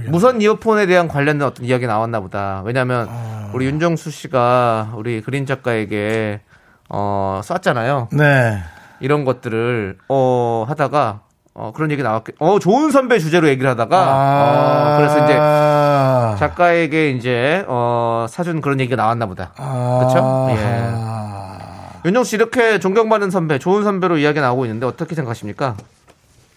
[0.09, 2.61] 무선 이어폰에 대한 관련된 어떤 이야기 나왔나 보다.
[2.65, 3.51] 왜냐면 아.
[3.53, 6.41] 우리 윤정수 씨가 우리 그린 작가에게
[6.89, 8.09] 어, 쐈잖아요.
[8.11, 8.59] 네.
[8.99, 11.21] 이런 것들을 어, 하다가
[11.55, 12.35] 어, 그런 얘기 나왔겠.
[12.39, 16.35] 어, 좋은 선배 주제로 얘기를 하다가 어, 그래서 이제 아.
[16.39, 19.51] 작가에게 이제 어, 사준 그런 얘기가 나왔나 보다.
[19.53, 20.47] 그렇죠?
[20.51, 20.57] 예.
[20.59, 21.57] 아.
[22.05, 25.75] 윤정 씨 이렇게 존경받는 선배, 좋은 선배로 이야기 나오고 있는데 어떻게 생각하십니까?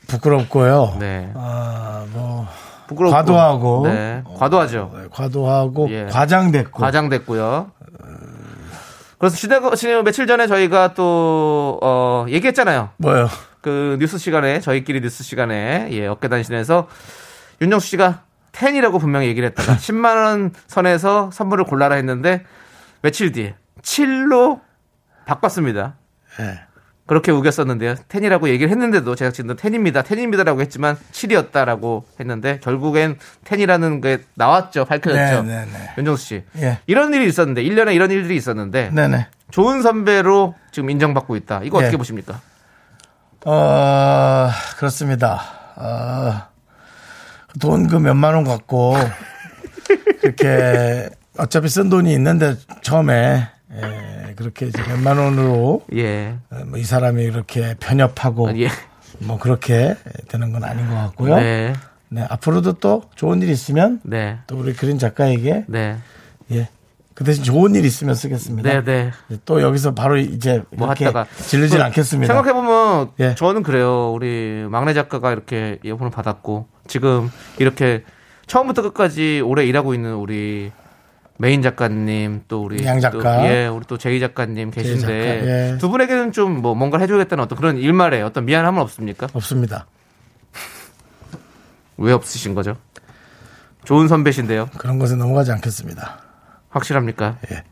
[0.08, 0.96] 부끄럽고요.
[0.98, 1.30] 네.
[1.34, 2.46] 아, 뭐
[2.86, 3.82] 부끄럽고 과도하고.
[3.86, 4.22] 네.
[4.36, 4.92] 과도하죠.
[4.94, 6.06] 네, 과도하고 예.
[6.06, 6.80] 과장됐고.
[6.80, 7.72] 과장됐고요.
[9.18, 12.90] 그래서 시대가 지금 며칠 전에 저희가 또 어, 얘기했잖아요.
[12.98, 13.28] 뭐요?
[13.62, 16.86] 그 뉴스 시간에 저희끼리 뉴스 시간에 예, 어깨 단신에서
[17.62, 22.44] 윤정수 씨가 10이라고 분명히 얘기를 했다가 10만 원 선에서 선물을 골라라 했는데
[23.02, 24.60] 며칠 뒤에 7로
[25.24, 25.94] 바꿨습니다.
[26.40, 26.60] 예.
[27.06, 27.94] 그렇게 우겼었는데요.
[27.94, 30.02] 10이라고 얘기를 했는데도 제작진도 10입니다.
[30.02, 34.84] 10입니다라고 했지만 7이었다라고 했는데 결국엔 10이라는 게 나왔죠.
[34.84, 35.42] 밝혀졌죠.
[35.42, 35.90] 네, 네, 네.
[35.98, 36.44] 윤정수 씨.
[36.58, 36.78] 예.
[36.86, 39.28] 이런 일이 있었는데 1년에 이런 일들이 있었는데 네네.
[39.50, 41.60] 좋은 선배로 지금 인정받고 있다.
[41.62, 41.96] 이거 어떻게 예.
[41.96, 42.40] 보십니까?
[43.44, 45.40] 어, 그렇습니다.
[45.76, 46.42] 어,
[47.60, 48.96] 돈그 몇만 원 갖고,
[50.20, 56.36] 그렇게, 어차피 쓴 돈이 있는데, 처음에, 예, 그렇게 이제 몇만 원으로, 예.
[56.50, 58.68] 어, 뭐이 사람이 이렇게 편협하고, 예.
[59.18, 59.96] 뭐 그렇게
[60.28, 61.36] 되는 건 아닌 것 같고요.
[61.36, 61.72] 네.
[62.08, 62.26] 네.
[62.28, 64.38] 앞으로도 또 좋은 일 있으면, 네.
[64.46, 65.96] 또 우리 그린 작가에게, 네.
[66.52, 66.68] 예,
[67.16, 68.70] 그 대신 좋은 일 있으면 쓰겠습니다.
[68.70, 69.10] 네, 네.
[69.46, 72.32] 또 여기서 바로 이제 뭐 하다가 질르진 그 않겠습니다.
[72.32, 73.34] 생각해 보면 예.
[73.34, 74.12] 저는 그래요.
[74.12, 78.04] 우리 막내 작가가 이렇게 이어폰을 받았고 지금 이렇게
[78.46, 80.72] 처음부터 끝까지 오래 일하고 있는 우리
[81.38, 83.38] 메인 작가님 또 우리 양 작가.
[83.38, 85.78] 또, 예, 우리 또 제이 작가님 계신데 작가, 예.
[85.78, 89.26] 두 분에게는 좀 뭐 뭔가를 해줘야겠다는 어떤 그런 일말에 어떤 미안함은 없습니까?
[89.32, 89.86] 없습니다.
[91.98, 92.76] 왜 없으신 거죠?
[93.84, 94.68] 좋은 선배신데요.
[94.78, 96.18] 그런 것에 넘어가지 않겠습니다.
[96.70, 97.38] 확실합니까?
[97.52, 97.62] 예.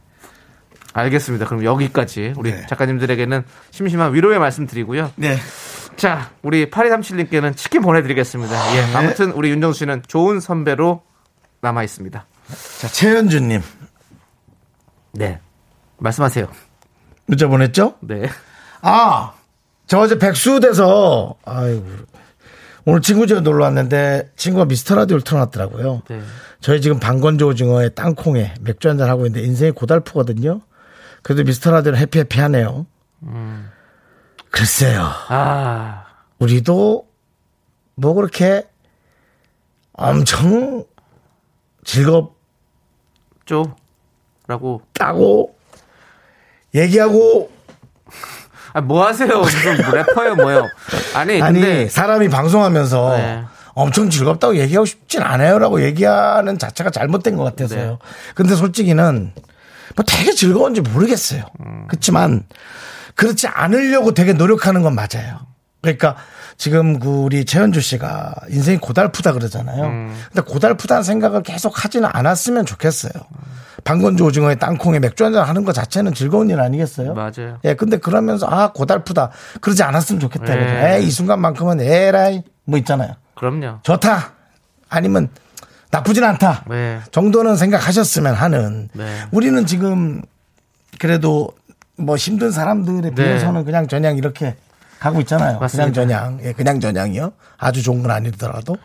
[0.92, 1.46] 알겠습니다.
[1.46, 2.66] 그럼 여기까지 우리 네.
[2.68, 5.11] 작가님들에게는 심심한 위로의 말씀 드리고요.
[5.16, 5.37] 네.
[5.96, 8.77] 자, 우리 8237님께는 치킨 보내드리겠습니다.
[8.77, 11.03] 예, 아무튼 우리 윤정수 씨는 좋은 선배로
[11.62, 12.27] 남아 있습니다.
[12.78, 13.62] 자, 최현주님.
[15.12, 15.40] 네.
[15.98, 16.48] 말씀하세요.
[17.26, 17.94] 문자 보냈죠?
[18.00, 18.28] 네.
[18.83, 19.33] 아,
[19.87, 21.87] 저 어제 백수 돼서, 아이고.
[22.87, 26.02] 오늘 친구 집에 놀러 왔는데 친구가 미스터 라디오를 틀어놨더라고요.
[26.09, 26.20] 네.
[26.61, 30.61] 저희 지금 방건조 오징어에 땅콩에 맥주 한잔 하고 있는데 인생이 고달프거든요.
[31.22, 32.87] 그래도 미스터 라디오는 해피해피 하네요.
[34.50, 35.00] 글쎄요.
[35.28, 36.04] 아,
[36.38, 37.09] 우리도
[37.94, 38.68] 뭐 그렇게
[39.94, 40.85] 엄청
[43.44, 43.75] 쪼.
[44.99, 45.55] 라고.
[46.75, 47.51] 얘기하고
[48.73, 49.38] 아, 뭐 하세요?
[49.38, 50.68] 무슨 래퍼예요, 뭐예요?
[51.14, 51.88] 아니, 아니 근데.
[51.88, 53.44] 사람이 방송하면서 네.
[53.75, 57.90] 엄청 즐겁다고 얘기하고 싶진 않아요라고 얘기하는 자체가 잘못된 것 같아서요.
[57.90, 57.99] 네.
[58.35, 59.33] 근데 솔직히는
[59.94, 61.44] 뭐 되게 즐거운지 모르겠어요.
[61.61, 61.87] 음.
[61.88, 62.44] 그렇지만
[63.14, 65.38] 그렇지 않으려고 되게 노력하는 건 맞아요.
[65.81, 66.16] 그러니까
[66.56, 69.84] 지금 그 우리 최현주 씨가 인생이 고달프다 그러잖아요.
[69.84, 70.16] 음.
[70.32, 73.12] 근데 고달프다는 생각을 계속 하지는 않았으면 좋겠어요.
[73.82, 77.12] 방건조 오징어에 땅콩에 맥주 한잔 하는 것 자체는 즐거운 일 아니겠어요?
[77.14, 77.58] 맞아요.
[77.64, 80.54] 예, 근데 그러면서 아 고달프다 그러지 않았으면 좋겠다.
[80.54, 80.60] 네.
[80.62, 80.86] 이거죠.
[80.86, 83.14] 에이, 이 순간만큼은 에라이 뭐 있잖아요.
[83.34, 83.80] 그럼요.
[83.82, 84.32] 좋다
[84.88, 85.28] 아니면
[85.90, 87.00] 나쁘진 않다 네.
[87.10, 88.88] 정도는 생각하셨으면 하는.
[88.94, 89.04] 네.
[89.32, 90.22] 우리는 지금
[90.98, 91.50] 그래도
[91.96, 93.14] 뭐 힘든 사람들에 네.
[93.14, 94.56] 비해서는 그냥 저냥 이렇게
[95.04, 95.58] 가고 있잖아요.
[95.58, 95.90] 맞습니다.
[95.90, 97.32] 그냥 저냥 예, 그냥 저냥이요.
[97.58, 98.76] 아주 좋은 건 아니더라도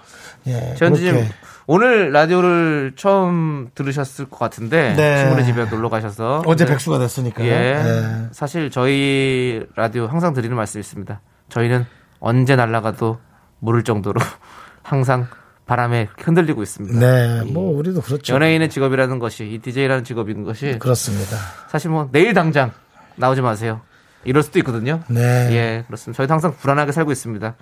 [0.47, 1.29] 예, 그렇게.
[1.65, 4.95] 오늘 라디오를 처음 들으셨을 것 같은데.
[4.95, 5.19] 네.
[5.19, 6.43] 친구네 집에 놀러 가셔서.
[6.45, 6.71] 어제 네.
[6.71, 7.45] 백수가 됐으니까.
[7.45, 7.49] 예.
[7.49, 8.27] 예.
[8.31, 11.21] 사실 저희 라디오 항상 드리는 말씀이 있습니다.
[11.47, 11.85] 저희는
[12.19, 13.19] 언제 날아가도
[13.59, 14.19] 모를 정도로
[14.83, 15.27] 항상
[15.67, 16.99] 바람에 흔들리고 있습니다.
[16.99, 18.33] 네, 뭐 우리도 그렇죠.
[18.33, 21.37] 연예인의 직업이라는 것이 이 DJ라는 직업인 것이 그렇습니다.
[21.69, 22.71] 사실 뭐 내일 당장
[23.15, 23.81] 나오지 마세요.
[24.25, 25.01] 이럴 수도 있거든요.
[25.07, 25.21] 네.
[25.51, 26.17] 예, 그렇습니다.
[26.17, 27.55] 저희도 항상 불안하게 살고 있습니다.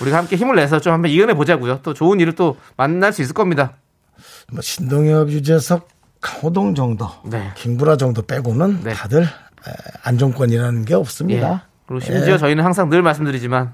[0.00, 1.80] 우리가 함께 힘을 내서 좀 한번 이겨내 보자고요.
[1.82, 3.72] 또 좋은 일을 또 만날 수 있을 겁니다.
[4.52, 5.88] 뭐 신동엽, 유재석,
[6.20, 7.50] 강호동 정도, 네.
[7.56, 8.92] 김구라 정도 빼고는 네.
[8.92, 9.72] 다들 에,
[10.02, 10.96] 안정권이라는 게 예.
[10.96, 11.68] 없습니다.
[11.86, 13.72] 그리고 심지어 저희는 항상 늘 말씀드리지만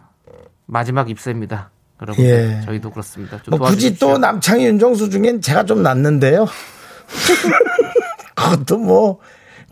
[0.67, 1.71] 마지막 입세입니다.
[2.01, 2.61] 여러분, 예.
[2.65, 3.43] 저희도 그렇습니다.
[3.43, 4.09] 좀뭐 굳이 도와주십시오.
[4.09, 6.47] 또 남창희, 윤정수 중엔 제가 좀 낫는데요.
[8.37, 9.19] 그것도 뭐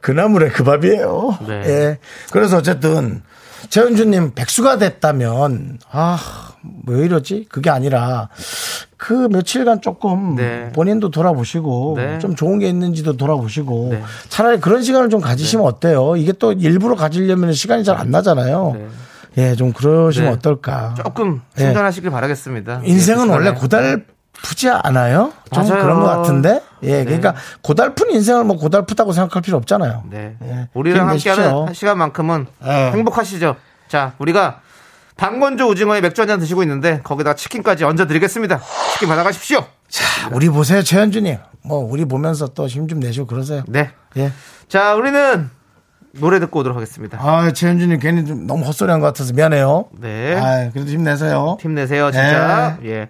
[0.07, 1.39] 그 나물의 그 밥이에요.
[1.49, 1.63] 네.
[1.67, 1.99] 예.
[2.31, 3.23] 그래서 어쨌든
[3.71, 6.17] 최은주님 백수가 됐다면 아
[6.87, 7.47] 왜 이러지?
[7.49, 8.29] 그게 아니라
[8.97, 10.71] 그 며칠간 조금 네.
[10.73, 12.19] 본인도 돌아보시고 네.
[12.19, 14.03] 좀 좋은 게 있는지도 돌아보시고 네.
[14.29, 16.17] 차라리 그런 시간을 좀 가지시면 어때요?
[16.17, 18.77] 이게 또 일부러 가지려면 시간이 잘 안 나잖아요.
[18.77, 18.87] 네.
[19.39, 20.37] 예, 좀 그러시면 네.
[20.37, 20.95] 어떨까?
[20.97, 21.63] 조금 예.
[21.65, 22.83] 충전하시길 바라겠습니다.
[22.85, 23.61] 인생은 예, 원래 그 시간에.
[23.61, 24.05] 고달
[24.43, 25.33] 프지 않아요?
[25.53, 25.83] 좀 맞아요.
[25.83, 26.63] 그런 것 같은데?
[26.83, 27.05] 예, 네.
[27.05, 30.05] 그러니까 고달픈 인생을 뭐 고달프다고 생각할 필요 없잖아요.
[30.11, 30.37] 네.
[30.45, 30.69] 예.
[30.75, 31.09] 우리랑.
[31.09, 32.91] 함께하는 한 시간만큼은 예.
[32.93, 33.57] 행복하시죠.
[33.89, 34.61] 자, 우리가
[35.17, 38.61] 방건조 오징어에 맥주 한 잔 드시고 있는데 거기다 치킨까지 얹어드리겠습니다.
[38.93, 39.65] 치킨 받아가십시오.
[39.89, 41.39] 자, 우리 보세요, 최현주님.
[41.65, 43.63] 뭐, 우리 보면서 또 힘 좀 내시고 그러세요.
[43.67, 43.91] 네.
[44.17, 44.31] 예.
[44.69, 45.49] 자, 우리는
[46.13, 47.19] 노래 듣고 오도록 하겠습니다.
[47.21, 49.87] 아, 최현주님 괜히 좀 너무 헛소리 한 것 같아서 미안해요.
[49.99, 50.35] 네.
[50.37, 51.57] 아, 그래도 힘내세요.
[51.61, 52.77] 힘내세요, 진짜.
[52.83, 52.89] 네.
[52.91, 53.09] 예.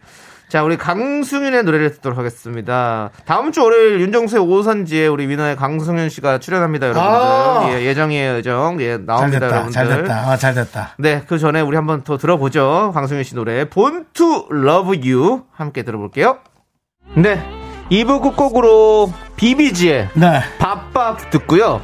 [0.56, 3.10] 자, 우리 강승윤의 노래를 듣도록 하겠습니다.
[3.26, 7.12] 다음 주 월요일 윤정수의 오선지에 우리 위너의 강승윤 씨가 출연합니다, 여러분들.
[7.12, 7.68] 아.
[7.68, 8.80] 예, 예정이에요, 예정.
[8.80, 9.72] 예, 잘 나옵니다, 됐다, 여러분들.
[9.72, 10.14] 잘 됐다.
[10.14, 10.94] 아, 잘 됐다.
[10.96, 12.92] 네, 그 전에 우리 한번 더 들어보죠.
[12.94, 16.38] 강승윤 씨 노래 to Love You 함께 들어볼게요.
[17.16, 17.38] 네,
[17.90, 20.40] 2부 끝곡으로 비비지의 네.
[20.58, 21.82] 밥밥 듣고요.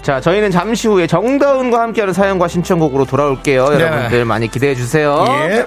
[0.00, 3.68] 자, 저희는 잠시 후에 정다은과 함께하는 사연과 신청곡으로 돌아올게요.
[3.68, 3.74] 네.
[3.74, 5.26] 여러분들 많이 기대해 주세요.
[5.28, 5.66] 예.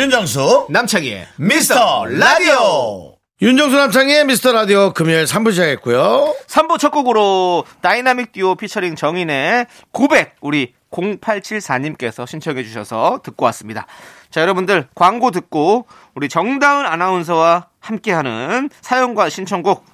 [0.00, 0.68] 윤정수.
[0.70, 3.16] 남창희의 미스터 라디오.
[3.42, 6.34] 윤정수 남창희의 미스터 라디오 금요일 3부 시작했고요.
[6.46, 13.86] 3부 첫 곡으로 다이나믹 듀오 피처링 정인의 고백 우리 0874님께서 신청해 주셔서 듣고 왔습니다.
[14.30, 19.84] 자, 여러분들 광고 듣고 우리 정다은 아나운서와 함께하는 사연과 신청곡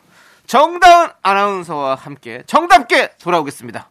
[0.46, 3.90] 정다은 아나운서와 함께 정답게 돌아오겠습니다.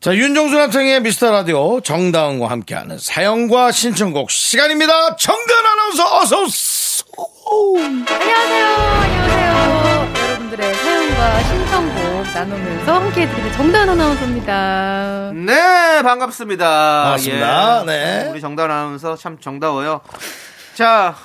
[0.00, 5.16] 자, 윤정수 남창희의 미스터 라디오 정다은과 함께하는 사연과 신청곡 시간입니다.
[5.16, 7.04] 정다은 아나운서 어서 오세요.
[7.84, 8.66] 안녕하세요.
[8.76, 10.14] 안녕하세요.
[10.24, 15.32] 여러분들의 사연과 신청곡 나누면서 함께 해드리는 정다은 아나운서입니다.
[15.34, 17.02] 네, 반갑습니다.
[17.02, 17.82] 반갑습니다.
[17.82, 17.86] 예.
[17.86, 18.28] 네.
[18.30, 20.00] 우리 정다은 아나운서 참 정다워요.
[20.74, 21.16] 자,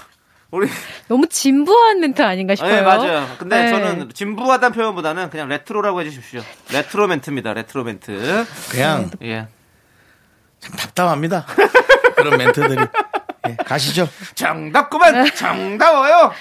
[0.53, 0.69] 우리
[1.07, 2.75] 너무 진부한 멘트 아닌가 싶어요.
[2.75, 3.27] 네, 맞아요.
[3.39, 3.69] 근데 네.
[3.71, 6.43] 저는 진부하다는 표현보다는 그냥 레트로라고 해주십시오.
[6.71, 7.53] 레트로 멘트입니다.
[7.53, 8.45] 레트로 멘트.
[8.69, 9.47] 그냥 예.
[10.59, 11.47] 참 답답합니다.
[12.15, 12.85] 그런 멘트들이.
[13.49, 14.07] 예, 가시죠.
[14.35, 16.31] 정답구만 정다워요.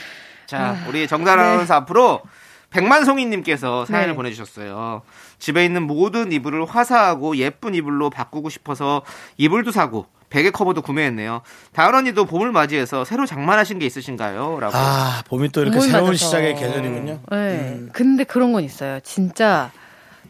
[0.45, 2.21] 자, 우리 정다은 아나운서 앞으로
[2.69, 4.15] 백만송이님께서 사연을 네.
[4.15, 5.01] 보내주셨어요.
[5.39, 9.01] 집에 있는 모든 이불을 화사하고 예쁜 이불로 바꾸고 싶어서
[9.39, 11.43] 이불도 사고 베개 커버도 구매했네요.
[11.75, 14.59] 다은 언니도 봄을 맞이해서 새로 장만하신 게 있으신가요?
[14.61, 14.73] 라고.
[14.75, 16.25] 아, 봄이 또 이렇게 새로운 맞아서.
[16.25, 17.19] 시작의 계절이군요.
[17.31, 17.81] 네.
[17.93, 18.99] 근데 그런 건 있어요.
[19.01, 19.71] 진짜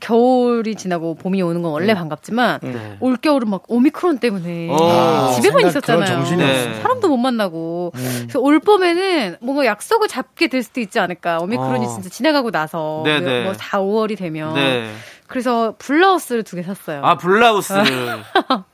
[0.01, 2.97] 겨울이 지나고 봄이 오는 건 원래 반갑지만 네.
[2.99, 5.31] 올 겨울은 막 오미크론 때문에 어.
[5.37, 6.25] 집에만 있었잖아요.
[6.37, 6.75] 네.
[6.83, 11.38] 사람도 못 만나고 그래서 올 봄에는 뭔가 약속을 잡게 될 수도 있지 않을까.
[11.38, 11.88] 오미크론이 어.
[11.88, 13.45] 진짜 지나가고 나서 네, 네.
[13.45, 14.93] 뭐 4, 5월이 되면 네.
[15.29, 17.01] 그래서 블라우스를 두 개 샀어요.
[17.05, 17.73] 아 블라우스.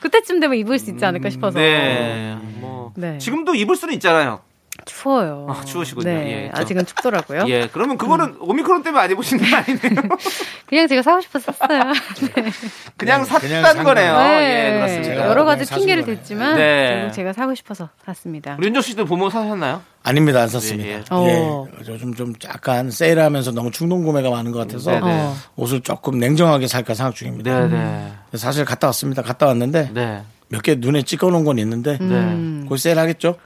[0.00, 1.58] 그때쯤 되면 입을 수 있지 않을까 싶어서.
[1.58, 2.36] 네.
[2.60, 3.18] 뭐 네.
[3.18, 4.40] 지금도 입을 수는 있잖아요.
[4.86, 5.46] 추워요.
[5.50, 6.08] 아, 추우시군요.
[6.08, 7.44] 네, 예, 저- 아직은 춥더라고요.
[7.50, 7.68] 예.
[7.72, 10.02] 그러면 그거는 오미크론 때문에 안 입으신 건 아니네요.
[10.66, 11.92] 그냥 제가 사고 싶어서 샀어요.
[12.20, 12.32] 네.
[12.32, 12.52] 그냥
[12.96, 14.12] 그냥 샀다는 산 거네요.
[14.14, 14.40] 거예요.
[14.42, 15.28] 예, 그렇습니다.
[15.28, 16.04] 여러 가지 핑계를.
[16.06, 16.94] 댔지만 네.
[17.00, 18.56] 결국 제가 사고 싶어서 샀습니다.
[18.62, 19.82] 윤정 씨도 보모 사셨나요?
[20.04, 20.40] 아닙니다.
[20.42, 20.88] 안 샀습니다.
[20.88, 21.02] 예, 예, 예.
[21.10, 21.66] 어.
[21.88, 25.06] 요즘 좀 약간 세일하면서 너무 충동 구매가 많은 것 같아서 네, 네.
[25.20, 25.34] 어.
[25.56, 27.66] 옷을 조금 냉정하게 살까 생각 중입니다.
[27.66, 28.38] 네, 네.
[28.38, 29.22] 사실 갔다 왔습니다.
[29.22, 30.22] 갔다 왔는데 네.
[30.48, 32.64] 몇개 눈에 찍어 놓은 건 있는데 네.
[32.68, 33.36] 곧 세일하겠죠?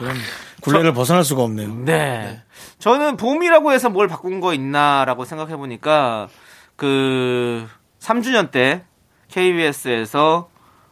[0.00, 0.04] 예.
[0.04, 0.16] 그럼
[0.62, 1.74] 굴레를 벗어날 수가 없네요.
[1.84, 2.42] 네.
[2.78, 6.28] 저는 봄이라고 해서 뭘 바꾼 거 있나라고 생각해 보니까
[6.76, 7.66] 그
[8.00, 8.82] 3주년 때
[9.28, 10.48] KBS에서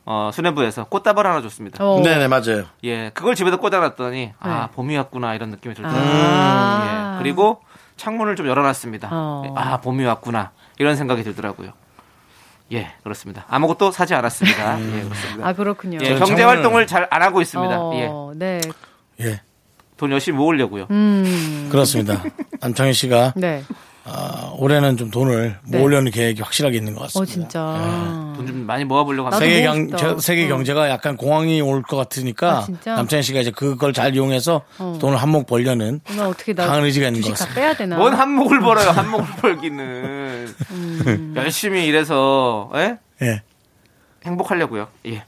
[0.07, 1.83] 어, 수뇌부에서 꽃다발 하나 줬습니다.
[1.85, 2.01] 어.
[2.03, 2.65] 네네 맞아요.
[2.85, 4.75] 예, 그걸 집에다 꽂아놨더니 아 네.
[4.75, 6.03] 봄이 왔구나 이런 느낌이 들더라고요.
[6.05, 7.15] 아.
[7.17, 7.63] 예, 그리고
[7.97, 9.09] 창문을 좀 열어놨습니다.
[9.11, 9.55] 어.
[9.57, 11.71] 아 봄이 왔구나 이런 생각이 들더라고요.
[12.73, 13.45] 예, 그렇습니다.
[13.49, 14.79] 아무것도 사지 않았습니다.
[14.81, 15.49] 예, 그렇습니다.
[15.49, 15.99] 아 그렇군요.
[16.03, 17.75] 예, 경제 활동을 잘 안 하고 있습니다.
[17.95, 18.61] 예, 어, 네.
[19.21, 19.41] 예.
[19.97, 20.87] 돈 열심히 모으려고요.
[20.91, 21.69] 음.
[21.71, 22.23] 그렇습니다.
[22.61, 23.63] 남창희 씨가 네.
[24.07, 25.79] 아, 올해는 좀 돈을 네.
[25.79, 27.25] 모으려는 계획이 확실하게 있는 것어 같습니다.
[27.25, 28.35] 진짜.
[28.37, 29.39] 돈좀 많이 모아보려고 합니다.
[29.39, 30.49] 세계 경 세계 어.
[30.49, 32.97] 경제가 약간 공황이 올 것 같으니까 아, 진짜?
[32.97, 34.99] 남창희 씨가 이제 그걸 잘 이용해서 어.
[35.01, 36.01] 돈을 한몫 벌려는
[36.57, 37.55] 강한 의지가 있는 것 같습니다.
[37.59, 37.97] 빼야 되나?
[37.97, 40.55] 뭔 한몫을 벌어요, 한몫을 벌기는.
[40.73, 41.35] 음.
[41.37, 42.99] 열심히 일해서, 예?
[43.23, 43.43] 예.
[44.27, 44.89] 행복하려고요.
[45.07, 45.23] 예.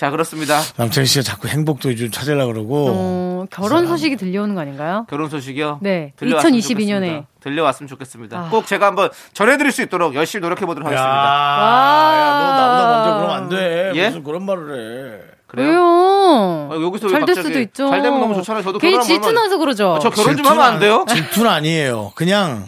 [0.00, 0.62] 자, 그렇습니다.
[0.78, 5.04] 남창희 씨가 자꾸 행복도 좀 찾으려고 그러고 어, 결혼 소식이 들려오는 거 아닌가요?
[5.10, 5.80] 결혼 소식이요?
[5.82, 6.14] 네.
[6.16, 7.06] 들려왔으면 2022 년에.
[7.08, 7.28] 좋겠습니다.
[7.40, 8.38] 들려왔으면 좋겠습니다.
[8.38, 8.48] 아.
[8.48, 12.16] 꼭 제가 한번 전해드릴 수 있도록 열심히 노력해 보도록 야, 하겠습니다.
[12.16, 13.92] 야, 너 나보다 먼저 그러면 안 돼.
[14.00, 14.06] 예?
[14.08, 15.20] 무슨 그런 말을 해.
[15.48, 15.68] 그래요?
[15.68, 16.68] 왜요?
[16.72, 17.90] 아, 여기서 왜잘될 수도 있죠.
[17.90, 18.62] 잘 되면 너무 좋잖아요.
[18.62, 19.96] 저도 괜히 질투나서 그러죠.
[19.96, 21.04] 아, 저 결혼 좀 하면 안 돼요?
[21.06, 22.12] 질투는 아니에요.
[22.14, 22.64] 그냥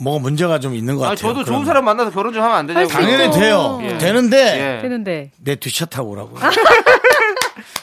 [0.00, 1.16] 뭐가 문제가 좀 있는 것 아, 같아요.
[1.28, 1.66] 저도 좋은 그러면.
[1.66, 2.86] 사람 만나서 결혼 좀 하면 안 되냐고.
[2.88, 3.38] 당연히 있죠.
[3.38, 3.78] 돼요.
[3.82, 3.98] 예.
[3.98, 4.82] 되는데 예.
[4.82, 5.30] 되는데.
[5.38, 6.36] 내 뒤차 타고 오라고.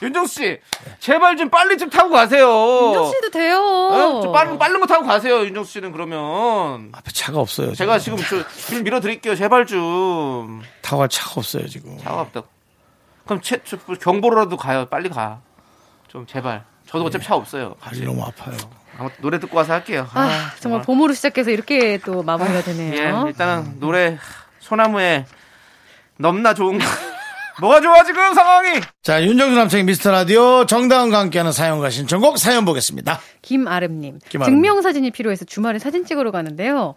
[0.01, 0.59] 윤정 씨,
[0.99, 2.47] 제발 좀 빨리 좀 타고 가세요.
[2.87, 3.57] 윤정 씨도 돼요.
[3.59, 4.21] 어?
[4.21, 6.89] 좀 빠른 빠른 거 타고 가세요, 윤정 씨는 그러면.
[6.93, 7.73] 앞에 차가 없어요.
[7.73, 9.35] 제가 지금 저, 줄 밀어드릴게요.
[9.35, 10.61] 제발 좀.
[10.81, 11.97] 타고 갈 차가 없어요 지금.
[11.97, 12.43] 차가 없다.
[13.25, 14.85] 그럼 채, 저, 경보로라도 가요.
[14.85, 15.39] 빨리 가.
[16.07, 16.63] 좀 제발.
[16.87, 17.75] 저도 어차피 차 없어요.
[17.79, 18.55] 발이 너무 아파요.
[18.97, 20.07] 아무튼 노래 듣고 와서 할게요.
[20.13, 23.25] 아, 정말 봄으로 시작해서 이렇게 또 마무리가 예, 되네요.
[23.27, 24.17] 일단은 노래
[24.59, 25.25] 소나무에
[26.17, 26.85] 넘나 좋은 거.
[27.61, 28.81] 뭐가 좋아 지금 상황이?
[29.01, 33.19] 자, 윤정수 남창의 미스터 라디오 정다은과 함께하는 사연과 신청곡 사연 보겠습니다.
[33.41, 34.19] 김아름님.
[34.27, 34.61] 김아름님.
[34.61, 36.95] 증명사진이 필요해서 주말에 사진 찍으러 가는데요.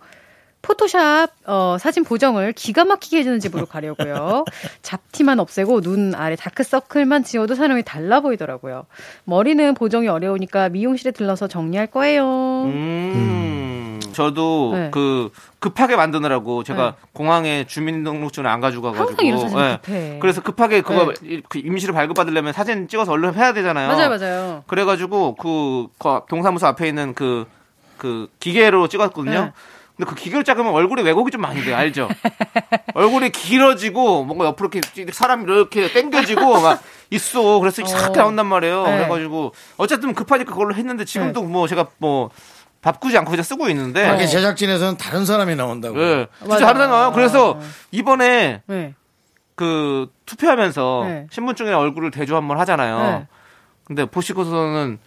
[0.63, 4.45] 포토샵 어, 사진 보정을 기가 막히게 해주는 집으로 가려고요.
[4.83, 8.87] 잡티만 없애고 눈 아래 다크서클만 지워도 사람이 달라 보이더라고요.
[9.25, 12.65] 머리는 보정이 어려우니까 미용실에 들러서 정리할 거예요.
[12.65, 14.89] 음, 저도 네.
[14.93, 17.07] 그 급하게 만드느라고 제가 네.
[17.13, 19.39] 공항에 주민등록증을 안 가지고 가가지고.
[19.83, 20.19] 급해.
[20.21, 21.35] 그래서 급하게 그거 네.
[21.37, 23.89] 이- 그 임시로 발급받으려면 사진 찍어서 얼른 해야 되잖아요.
[23.89, 24.65] 맞아요, 맞아요.
[24.67, 27.47] 그래가지고 그, 그 동사무소 앞에 있는 그,
[27.97, 29.53] 그 기계로 찍었거든요.
[29.99, 30.05] 네.
[30.05, 31.77] 근데 그 기계로 찍으면 얼굴에 왜곡이 좀 많이 돼요.
[31.77, 32.09] 알죠?
[32.95, 37.59] 얼굴이 길어지고 뭔가 옆으로 이렇게 사람이 이렇게 당겨지고 막 있어.
[37.59, 38.23] 그래서 이상하게 어.
[38.23, 38.85] 나온단 말이에요.
[38.85, 38.97] 네.
[38.99, 42.31] 그래가지고 어쨌든 급하니까 그걸로 했는데 지금도 뭐 제가 뭐
[42.81, 44.07] 바꾸지 않고 그냥 쓰고 있는데.
[44.07, 46.01] 밖에 제작진에서는 다른 사람이 나온다고.
[46.01, 46.29] 예.
[46.43, 46.57] 맞아.
[46.59, 47.13] 진짜 다른 나와요.
[47.13, 47.59] 그래서
[47.91, 48.95] 이번에 네.
[49.57, 51.27] 그 투표하면서 네.
[51.33, 52.99] 신분증에 얼굴을 대조 한 번 하잖아요.
[53.03, 53.27] 네.
[53.85, 54.99] 근데 보시고서는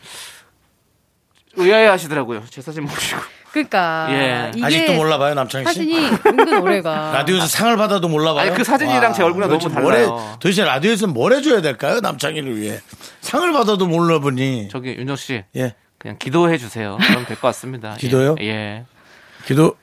[1.55, 2.43] 의아해 하시더라고요.
[2.49, 3.21] 제 사진 보시고.
[3.51, 4.51] 그러니까 예.
[4.55, 5.73] 이게 아직도 몰라봐요, 남창희 씨?
[5.73, 7.11] 사진이 은근 오래가.
[7.15, 8.47] 라디오에서 상을 받아도 몰라봐요.
[8.47, 10.37] 아니, 그 사진이랑 제 얼굴이랑 도대체 너무 달라요.
[10.39, 11.99] 도대체 라디오에서는 뭘 해줘야 될까요?
[11.99, 12.79] 남창희를 위해.
[13.19, 14.69] 상을 받아도 몰라보니.
[14.71, 15.75] 저기 윤정 씨 예.
[15.97, 16.97] 그냥 기도해 주세요.
[17.01, 17.95] 그럼 될 것 같습니다.
[17.99, 18.35] 기도요?
[18.39, 18.45] 예.
[18.45, 18.85] 예.
[19.45, 19.75] 기도,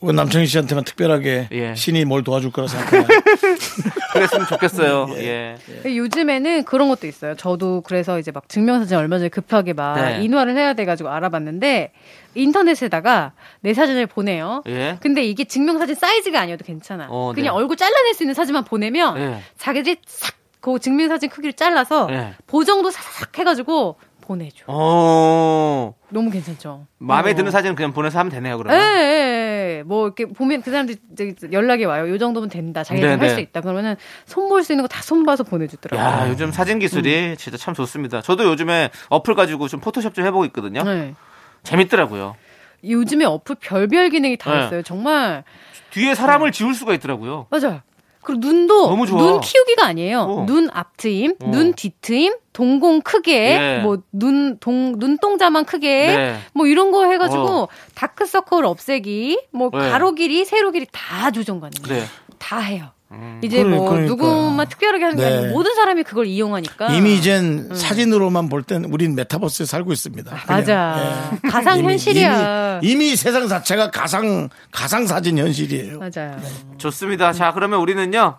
[0.00, 1.74] 그 남창희 씨한테만 특별하게 예.
[1.74, 3.06] 신이 뭘 도와줄 거라 생각해요.
[4.12, 5.08] 그랬으면 좋겠어요.
[5.18, 5.58] 예.
[5.84, 7.34] 요즘에는 그런 것도 있어요.
[7.34, 10.22] 저도 그래서 이제 막 증명사진 얼마 전에 급하게 막 네.
[10.22, 11.92] 인화를 해야 돼가지고 알아봤는데
[12.34, 14.62] 인터넷에다가 내 사진을 보내요.
[14.68, 14.98] 예.
[15.00, 17.08] 근데 이게 증명사진 사이즈가 아니어도 괜찮아.
[17.10, 17.58] 어, 그냥 네.
[17.58, 19.42] 얼굴 잘라낼 수 있는 사진만 보내면 예.
[19.56, 22.34] 자기들이 싹 그 증명사진 크기를 잘라서 예.
[22.46, 23.96] 보정도 싹 해가지고
[24.28, 24.64] 보내줘.
[24.66, 25.94] 어.
[26.10, 26.86] 너무 괜찮죠.
[26.98, 27.34] 마음에 어.
[27.34, 28.78] 드는 사진 그냥 보내서 하면 되네요, 예, 그러면.
[28.80, 29.82] 예, 예.
[29.84, 32.08] 뭐 이렇게 보면 그 사람들이 저기 연락이 와요.
[32.08, 32.84] 요 정도면 된다.
[32.84, 33.34] 자기가 네, 할 네.
[33.34, 33.60] 수 있다.
[33.62, 36.06] 그러면은 손볼 수 있는 거 다 손봐서 보내주더라고요.
[36.06, 38.20] 야, 요즘 사진 기술이 진짜 참 좋습니다.
[38.22, 40.82] 저도 요즘에 어플 가지고 좀 포토샵 좀 해보고 있거든요.
[40.82, 41.14] 네.
[41.62, 42.36] 재밌더라고요.
[42.84, 44.66] 요즘에 어플 별별 기능이 다 네.
[44.66, 44.82] 있어요.
[44.82, 45.44] 정말
[45.90, 47.46] 뒤에 사람을 지울 수가 있더라고요.
[47.50, 47.80] 맞아요.
[48.22, 48.94] 그리고 눈도.
[49.06, 50.20] 눈 키우기가 아니에요.
[50.20, 50.46] 어.
[50.46, 51.50] 눈 앞트임, 어.
[51.50, 53.78] 눈 뒤트임, 동공 크게, 네.
[53.80, 56.38] 뭐눈 동 눈동자만 크게, 네.
[56.52, 57.68] 뭐 이런 거 해가지고 어.
[57.94, 59.78] 다크서클 없애기, 뭐 네.
[59.90, 62.00] 가로 길이, 세로 길이 다 조정 가능해요.
[62.02, 62.06] 네.
[62.38, 62.90] 다 해요.
[63.10, 63.40] 음.
[63.42, 64.08] 이제 그래, 뭐 그러니까.
[64.10, 65.36] 누구만 특별하게 하는 게 네.
[65.38, 70.30] 아니고 모든 사람이 그걸 이용하니까 이미 이젠 사진으로만 볼 땐 우린 메타버스에 살고 있습니다.
[70.30, 70.46] 그냥.
[70.46, 71.30] 맞아.
[71.42, 71.48] 예.
[71.48, 72.80] 가상 이미- 현실이야.
[72.82, 75.98] 이미, 이미 세상 자체가 가상 가상 사진 현실이에요.
[75.98, 76.38] 맞아요.
[76.76, 77.32] 좋습니다.
[77.32, 78.38] 자, 그러면 우리는요.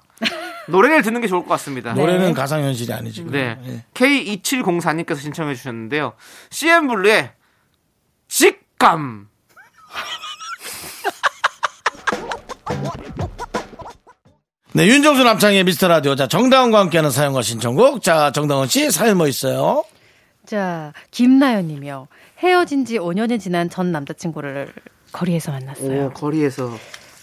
[0.67, 1.93] 노래를 듣는 게 좋을 것 같습니다.
[1.93, 3.23] 노래는 가상 현실이 아니지.
[3.25, 3.57] 네.
[3.65, 3.83] 예.
[3.95, 6.13] K2704님께서 신청해 주셨는데요.
[6.51, 7.31] CM블루의
[8.27, 9.28] 직감.
[14.71, 16.15] 네, 윤정수 남창의 미스터 라디오.
[16.15, 18.03] 자, 정다운과 함께하는 사연과 신청곡.
[18.03, 19.83] 자, 정다운 씨 사연 뭐 있어요?
[20.45, 22.07] 자, 김나연 님이요.
[22.37, 24.71] 헤어진 지 5년이 지난 전 남자친구를
[25.11, 26.11] 거리에서 만났어요.
[26.11, 26.77] 거리에서.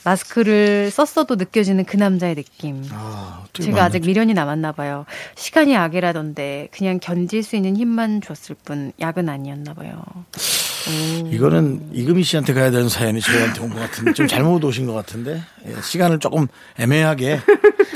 [0.05, 2.85] 마스크를 썼어도 느껴지는 그 남자의 느낌.
[2.93, 3.85] 아, 제가?
[3.85, 5.05] 아직 미련이 남았나 봐요.
[5.37, 10.03] 시간이 악이라던데 그냥 견딜 수 있는 힘만 줬을 뿐 약은 아니었나 봐요.
[11.33, 15.43] 이거는 이금희 씨한테 가야 되는 사연이 저희한테 온 것 같은데 좀 잘못 오신 것 같은데
[15.67, 16.47] 예, 시간을 조금
[16.79, 17.41] 애매하게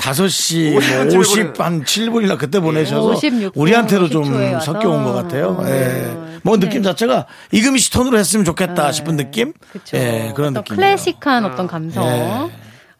[0.01, 0.71] 5시
[1.13, 4.73] 뭐 50, 한 7분이나 그때 보내셔서 56분, 우리한테로 좀 50초에 와서.
[4.73, 5.57] 섞여 온 것 같아요.
[5.65, 5.71] 예.
[5.71, 6.39] 음.
[6.43, 6.89] 뭐 느낌 네.
[6.89, 9.53] 자체가 이금희 씨 톤으로 했으면 좋겠다 싶은 느낌?
[9.71, 9.97] 그쵸.
[9.97, 10.75] 예, 그런 느낌.
[10.75, 12.03] 클래식한 어떤 감성.
[12.07, 12.51] 예.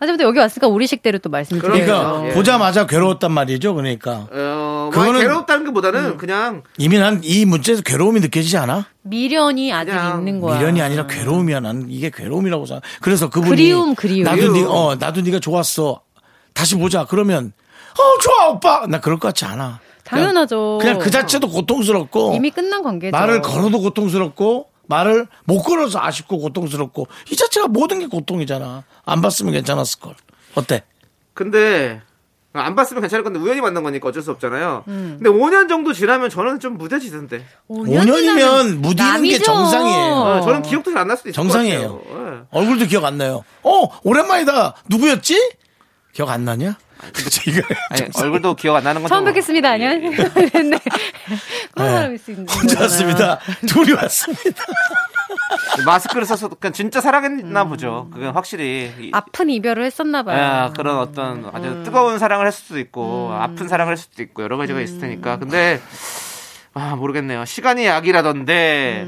[0.02, 1.72] 하지만 여기 왔으니까 우리 식대로 또 말씀드려요.
[1.86, 2.34] 그러니까 예.
[2.34, 3.76] 보자마자 괴로웠단 말이죠.
[3.76, 8.88] 그러니까 어, 뭐 그거는- 괴롭다는 것보다는 그냥 이미 난 이 문제에서 괴로움이 느껴지지 않아?
[9.04, 10.58] 미련이 아직 있는 거야.
[10.58, 11.60] 미련이 아니라 괴로움이야.
[11.60, 12.82] 난 이게 괴로움이라고 생각.
[13.00, 14.24] 그래서 그분이 그리움, 그리움.
[14.24, 14.52] 나도.
[14.54, 16.02] 네, 어, 나도 네가 좋았어.
[16.56, 17.06] 다시 보자.
[17.06, 17.54] 그러면
[17.92, 18.88] 어, 좋아 오빠.
[18.88, 19.80] 나 그럴 것 같지 않아.
[20.04, 20.80] 당연하죠.
[20.82, 23.12] 그냥, 그냥 그 자체도 고통스럽고 이미 끝난 관계죠.
[23.16, 28.84] 말을 걸어도 고통스럽고 말을 못 걸어서 아쉽고 고통스럽고 이 자체가 모든 게 고통이잖아.
[29.06, 30.14] 안 봤으면 괜찮았을 걸.
[30.56, 30.84] 어때?
[31.34, 32.02] 근데
[32.54, 34.84] 안 봤으면 괜찮을 건데 우연히 만난 거니까 어쩔 수 없잖아요.
[34.90, 35.20] 음.
[35.22, 37.46] 근데 5년 정도 지나면 저는 좀 무뎌지던데.
[37.70, 40.14] 5년이면 무디는 게 정상이에요.
[40.14, 41.90] 어, 저는 기억도 잘 안 날 수도 있을 정상이에요.
[41.98, 42.38] 것 같아요.
[42.52, 42.58] 예.
[42.60, 43.44] 얼굴도 기억 안 나요.
[43.64, 44.74] 어, 오랜만이다.
[44.90, 45.54] 누구였지?
[46.14, 46.78] 기억 안 나냐?
[47.48, 49.70] 이거 아니, 얼굴도 기억 안 나는 건 처음 좀- 뵙겠습니다.
[49.72, 50.00] 안녕.
[50.02, 50.12] 네.
[51.74, 52.82] 그런 사람일 수 있는 혼자 거잖아요.
[52.84, 53.40] 왔습니다.
[53.68, 54.64] 둘이 왔습니다.
[55.86, 58.10] 마스크를 써서 그냥 진짜 사랑했나 보죠.
[58.14, 60.42] 그건 확실히 이- 아픈 이별을 했었나 봐요.
[60.44, 64.58] 아, 그런 어떤 아주 뜨거운 사랑을 했을 수도 있고 아픈 사랑을 했을 수도 있고 여러
[64.58, 65.38] 가지가 있을 테니까.
[65.40, 65.82] 근데
[66.74, 67.46] 아 모르겠네요.
[67.46, 69.06] 시간이 약이라던데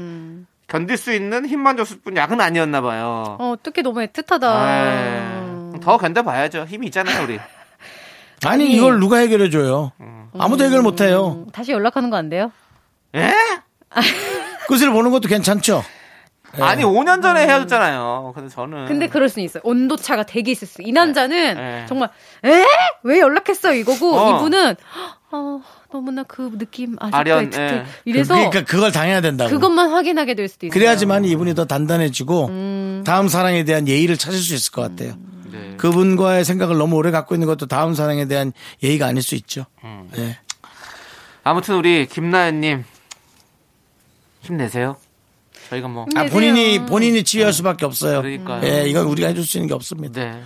[0.66, 3.36] 견딜 수 있는 힘만 줬을 뿐 약은 아니었나 봐요.
[3.38, 4.42] 어, 어떻게 너무 애틋하다.
[4.44, 6.64] 아, 더 견뎌봐야죠.
[6.66, 7.38] 힘이 있잖아요, 우리.
[8.46, 9.92] 아니, 이걸 누가 해결해 줘요?
[10.38, 11.44] 아무도 해결 못 해요.
[11.46, 12.50] 음, 다시 연락하는 거 안 돼요?
[13.14, 13.32] 예?
[14.68, 15.84] 끝을 보는 것도 괜찮죠?
[16.60, 18.32] 아니 5년 전에 헤어졌잖아요.
[18.34, 19.60] 근데 저는 근데 그럴 수 있어요.
[19.64, 20.82] 온도 차가 되게 있을 수.
[20.82, 21.84] 이 남자는 네.
[21.88, 22.10] 정말
[22.44, 22.64] 에?
[23.02, 24.36] 왜 연락했어 이거고 어.
[24.36, 24.76] 이분은
[25.32, 25.60] 어,
[25.92, 27.50] 너무나 그 느낌 아직도 아련.
[27.54, 27.84] 예.
[28.04, 29.50] 이래서 그러니까 그걸 당해야 된다고.
[29.50, 30.72] 그것만 확인하게 될 수도 있어요.
[30.74, 35.14] 그래야지만 이분이 더 단단해지고 다음 사랑에 대한 예의를 찾을 수 있을 것 같아요.
[35.54, 35.76] 네.
[35.76, 38.52] 그분과의 생각을 너무 오래 갖고 있는 것도 다음 사랑에 대한
[38.82, 39.66] 예의가 아닐 수 있죠.
[39.84, 40.10] 음.
[40.18, 40.38] 예.
[41.42, 42.84] 아무튼 우리 김나연님
[44.40, 44.96] 힘내세요.
[45.70, 46.24] 저희가 뭐 아.
[46.26, 48.20] 본인이 본인이 치유할 수밖에 없어요.
[48.22, 48.64] 그러니까요.
[48.64, 50.20] 예, 이건 우리가 해줄 수 있는 게 없습니다.
[50.22, 50.42] 네.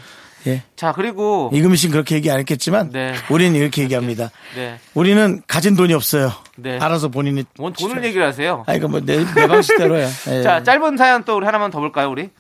[0.47, 0.63] 예.
[0.77, 3.15] 자 그리고 이금희 씨는 그렇게 얘기 안 했겠지만 네.
[3.29, 4.31] 우리는 이렇게 얘기합니다.
[4.55, 4.79] 네.
[4.95, 6.33] 우리는 가진 돈이 없어요.
[6.57, 6.79] 네.
[6.79, 8.65] 알아서 본인이 뭔 돈을 얘기를 하세요.
[8.67, 10.09] 아 이거 뭐내 내 방식대로야.
[10.31, 10.43] 예.
[10.43, 12.31] 자 짧은 사연 또 우리 하나만 더 볼까요, 우리?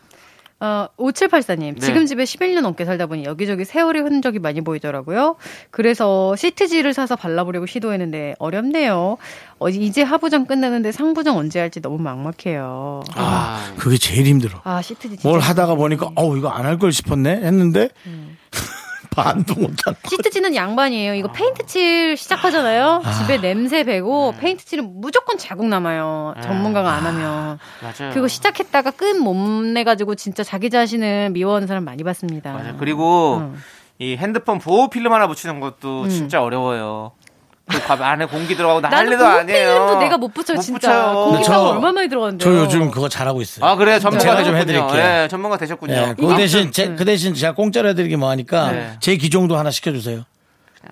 [0.60, 1.74] 어, 5784님.
[1.74, 1.80] 네.
[1.80, 5.36] 지금 집에 11년 넘게 살다 보니 여기저기 세월의 흔적이 많이 보이더라고요.
[5.70, 9.18] 그래서 시트지를 사서 발라보려고 시도했는데 어렵네요.
[9.60, 13.02] 어, 이제 하부장 끝나는데 상부장 언제 할지 너무 막막해요.
[13.14, 14.60] 아, 아, 그게 제일 힘들어.
[14.82, 15.28] 시트지 진짜.
[15.28, 18.36] 뭘 하다가 보니까 어우 이거 안 할 걸 싶었네 했는데 음.
[19.22, 20.08] 반도 못한 거.
[20.08, 21.14] 시트지는 양반이에요.
[21.14, 23.02] 이거 페인트 칠 시작하잖아요.
[23.18, 24.40] 집에 냄새 배고 네.
[24.40, 26.34] 페인트 칠은 무조건 자국 남아요.
[26.42, 27.58] 전문가가 안 하면.
[27.82, 28.12] 맞아요.
[28.12, 29.36] 그리고 시작했다가 끝못
[29.72, 32.52] 내가지고 진짜 자기 자신을 미워하는 사람 많이 봤습니다.
[32.52, 32.76] 맞아요.
[32.78, 33.56] 그리고 음.
[34.00, 37.12] 이 핸드폰 보호 필름 하나 붙이는 것도 진짜 어려워요.
[37.68, 39.68] 그 과- 안에 공기 들어가고 난리도 아니에요.
[39.72, 41.12] 필름도 내가 못 붙여 진짜.
[41.12, 41.24] 붙여요.
[41.30, 42.44] 공기가 얼마 많이 들어갔는데.
[42.44, 43.64] 저 요즘 그거 잘하고 있어요.
[43.66, 44.56] 아 그래 전문가 제가 좀.
[44.56, 44.98] 해드릴게요.
[44.98, 45.94] 예, 전문가 되셨군요.
[45.94, 48.92] 예, 그 대신 제, 그 대신 제가 공짜로 해드리기 뭐 하니까 네.
[49.00, 50.24] 제 기종도 하나 시켜주세요.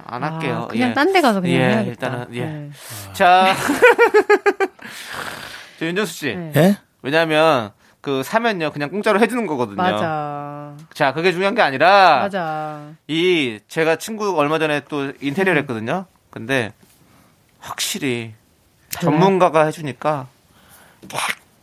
[0.07, 0.65] 안 할게요.
[0.65, 0.95] 아, 그냥 예.
[0.95, 1.89] 딴데 가서 그냥 예, 해야겠다.
[1.89, 2.41] 일단은 예.
[2.45, 2.71] 네.
[3.13, 3.55] 자,
[5.79, 6.35] 저 윤정수 씨.
[6.35, 6.53] 네.
[6.57, 6.77] 예?
[7.03, 7.71] 왜냐하면
[8.01, 9.77] 그 사면요 그냥 공짜로 해주는 거거든요.
[9.77, 10.73] 맞아.
[10.93, 12.81] 자, 그게 중요한 게 아니라 맞아.
[13.09, 16.07] 이 제가 친구 얼마 전에 또 인테리어를 했거든요.
[16.37, 16.75] 근데
[17.61, 18.35] 확실히
[18.91, 20.29] 전문가가 해주니까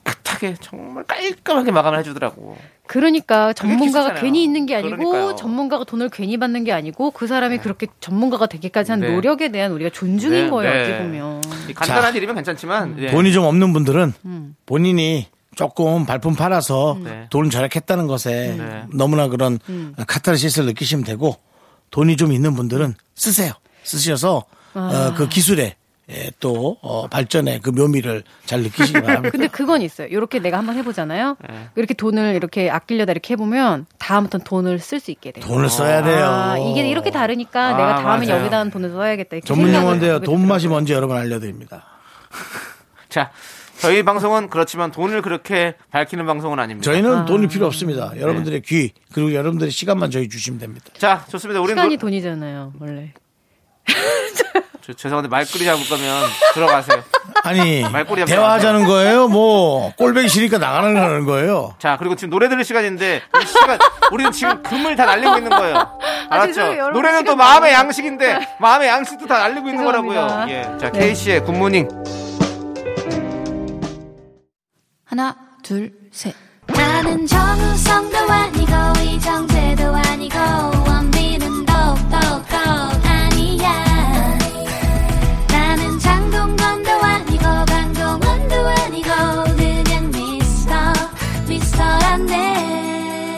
[0.03, 2.57] 깨끗하게 정말 깔끔하게 마감을 해주더라고.
[2.88, 4.15] 그러니까 전문가가.
[4.15, 5.36] 괜히 있는 게 아니고 그러니까요.
[5.36, 9.11] 전문가가 돈을 괜히 받는 게 아니고 그 사람이 그렇게 전문가가 되기까지 한 네.
[9.11, 10.74] 노력에 대한 우리가 존중인 네, 거예요.
[10.74, 10.82] 네.
[10.82, 11.41] 어떻게 보면.
[11.69, 12.17] 이 간단한 자.
[12.17, 13.11] 일이면 괜찮지만 예.
[13.11, 14.55] 돈이 좀 없는 분들은 음.
[14.65, 17.28] 본인이 조금 발품 팔아서 네.
[17.30, 18.84] 돈 절약했다는 것에 네.
[18.91, 19.93] 너무나 그런 음.
[20.07, 21.38] 카타르시스를 느끼시면 되고
[21.91, 23.53] 돈이 좀 있는 분들은 쓰세요.
[23.84, 25.09] 쓰셔서 아.
[25.11, 25.76] 어, 그 기술에
[26.11, 29.30] 예, 또 어, 발전의 그 묘미를 잘 느끼시기 바랍니다.
[29.32, 30.07] 근데 그건 있어요.
[30.07, 31.38] 이렇게 내가 한번 해보잖아요.
[31.49, 31.69] 네.
[31.78, 35.45] 이렇게 돈을 이렇게 아끼려다 이렇게 해보면 다음부터는 돈을 쓸 수 있게 돼요.
[35.45, 36.26] 돈을 써야 돼요.
[36.26, 38.28] 아, 이게 이렇게 다르니까 아, 내가 다음에.
[38.28, 39.38] 여기다 돈을 써야겠다.
[39.45, 40.19] 전문 용어인데요.
[40.19, 40.67] 돈 맛이.
[40.67, 41.86] 뭔지 여러분 알려드립니다.
[43.07, 43.32] 자,
[43.80, 46.91] 저희 방송은 그렇지만 돈을 그렇게 밝히는 방송은 아닙니다.
[46.91, 47.26] 저희는 아.
[47.26, 48.11] 돈이 필요 없습니다.
[48.19, 48.65] 여러분들의 네.
[48.67, 50.86] 귀 그리고 여러분들의 시간만 저희 주시면 됩니다.
[50.97, 51.61] 자, 좋습니다.
[51.61, 53.13] 우리는 시간이 노- 돈이잖아요, 원래.
[54.81, 56.23] 저, 죄송한데 말꼬리 잡을 거면
[56.53, 57.03] 들어가세요.
[57.43, 59.27] 아니 말꼬리 대화하자는 거예요.
[59.29, 61.75] 뭐 꼴배기 싫으니까 나가는 거는 거예요.
[61.79, 63.79] 자, 그리고 지금 노래 들을 시간인데 우리 시간
[64.11, 65.99] 우리는 지금 금을 다 날리고 있는 거예요.
[66.29, 66.53] 알았죠?
[66.53, 66.77] 죄송해요.
[66.84, 67.73] 여러분 노래는 또 마음의 많아요.
[67.86, 69.84] 양식인데 마음의 양식도 다 날리고 있는.
[69.86, 70.45] 거라고요.
[70.49, 70.63] 예.
[70.79, 70.99] 자, 네.
[70.99, 71.88] 케이 씨의 굿모닝.
[75.05, 76.34] 하나, 둘, 셋.
[76.67, 78.71] 나는 정우성도 아니고
[79.01, 80.38] 이정재도 아니고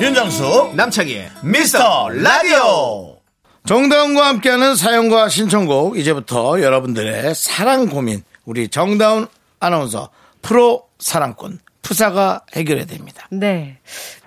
[0.02, 3.16] 윤정수 남창희의 미스터 라디오
[3.66, 9.28] 정다운과 함께하는 사연과 신청곡 이제부터 여러분들의 사랑 고민 우리 정다운
[9.62, 10.10] 아나운서
[10.42, 13.26] 프로 사랑꾼 푸사가 해결해 됩니다.
[13.32, 13.78] 네.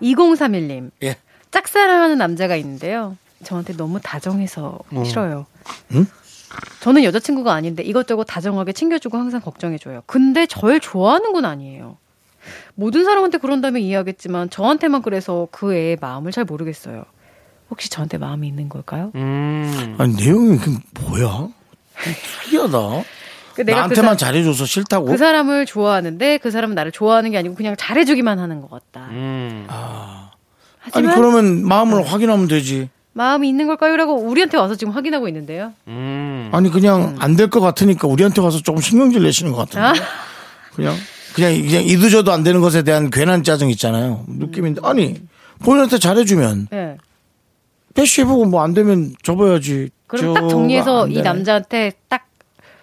[0.01, 0.93] 2031님.
[1.03, 1.17] 예.
[1.51, 3.19] 짝사랑하는 남자가 있는데요.
[3.45, 5.45] 저한테 너무 다정해서 싫어요.
[6.81, 10.05] 저는 여자친구가 아닌데 이것저것 다정하게 챙겨주고 항상 걱정해줘요.
[10.07, 11.99] 근데 절 좋아하는 건 아니에요.
[12.75, 17.05] 모든 사람한테 그런다면 이해하겠지만 저한테만 그래서 그 애의 마음을 잘 모르겠어요.
[17.71, 19.11] 혹시 저한테 마음이 있는 걸까요?
[19.15, 19.95] 음.
[19.99, 21.29] 아니 내용이 그 뭐야?
[21.29, 21.53] 좀
[22.45, 22.79] 특이하다.
[23.55, 25.07] 그 내가 나한테만 그, 사, 잘해줘서 싫다고?
[25.07, 29.09] 그 사람을 좋아하는데 그 사람은 나를 좋아하는 게 아니고 그냥 잘해주기만 하는 것 같다.
[29.11, 29.67] 음.
[29.69, 30.29] 아니
[30.81, 32.89] 하지만 그러면 마음을 확인하면 되지.
[33.13, 35.73] 마음이 있는 걸까요?라고 우리한테 와서 지금 확인하고 있는데요.
[35.89, 36.51] 음.
[36.53, 40.01] 아니 그냥 안 될 것 같으니까 우리한테 와서 조금 신경질 내시는 것 같은데.
[40.77, 40.95] 그냥
[41.39, 44.25] 그냥 그냥 이도저도 안 되는 것에 대한 괜한 짜증 있잖아요.
[44.29, 45.21] 느낌인데 아니
[45.61, 46.97] 본인한테 잘해주면 네.
[47.95, 49.91] 패시해보고 뭐 안 되면 접어야지.
[50.07, 51.23] 그럼 딱 정리해서 안 이.
[51.23, 52.27] 남자한테 딱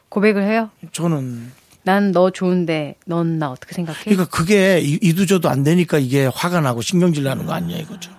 [0.10, 0.70] 고백을 해요.
[0.92, 1.52] 저는
[1.84, 4.00] 난 너 좋은데 넌 나 어떻게 생각해?
[4.06, 8.12] 그러니까 그게 이- 이도저도 안 되니까 이게 화가 나고 신경질 나는 거 아니냐 이거죠.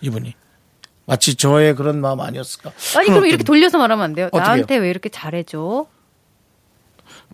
[0.00, 0.34] 이분이
[1.06, 2.72] 마치 저의 그런 마음 아니었을까?
[2.96, 4.28] 아니 그럼 이렇게 돌려서 말하면 안 돼요.
[4.32, 5.86] 나한테 왜 이렇게 잘해줘?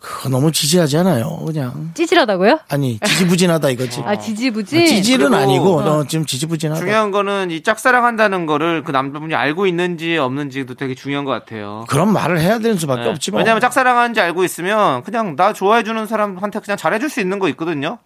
[0.01, 1.37] 그거 너무 지지하지 않아요.
[1.47, 2.61] 그냥 찌질하다고요?
[2.71, 4.01] 아니 지지부진하다 이거지.
[4.07, 4.87] 아 지지부지.
[4.87, 5.83] 찌질은 그리고- 아니고 어.
[5.83, 6.81] 너 지금 지지부진하다.
[6.81, 11.85] 중요한 거는 이 짝사랑한다는 거를 그 남자분이 알고 있는지 없는지도 되게 중요한 것 같아요.
[11.89, 13.11] 그런 말을 해야 되는 수밖에 네.
[13.11, 13.39] 없지 뭐.
[13.41, 17.99] 왜냐하면 짝사랑하는지 알고 있으면 그냥 나 좋아해주는 사람한테 그냥 잘해줄 수 있는 거 있거든요.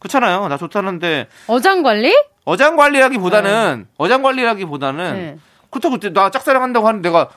[0.00, 0.48] 그렇잖아요.
[0.48, 2.12] 나 좋다는데 어장 관리?
[2.46, 5.36] 어장 관리라기보다는 어장 관리라기보다는 네.
[5.70, 7.28] 그렇다고 그때 나 짝사랑한다고 하는 내가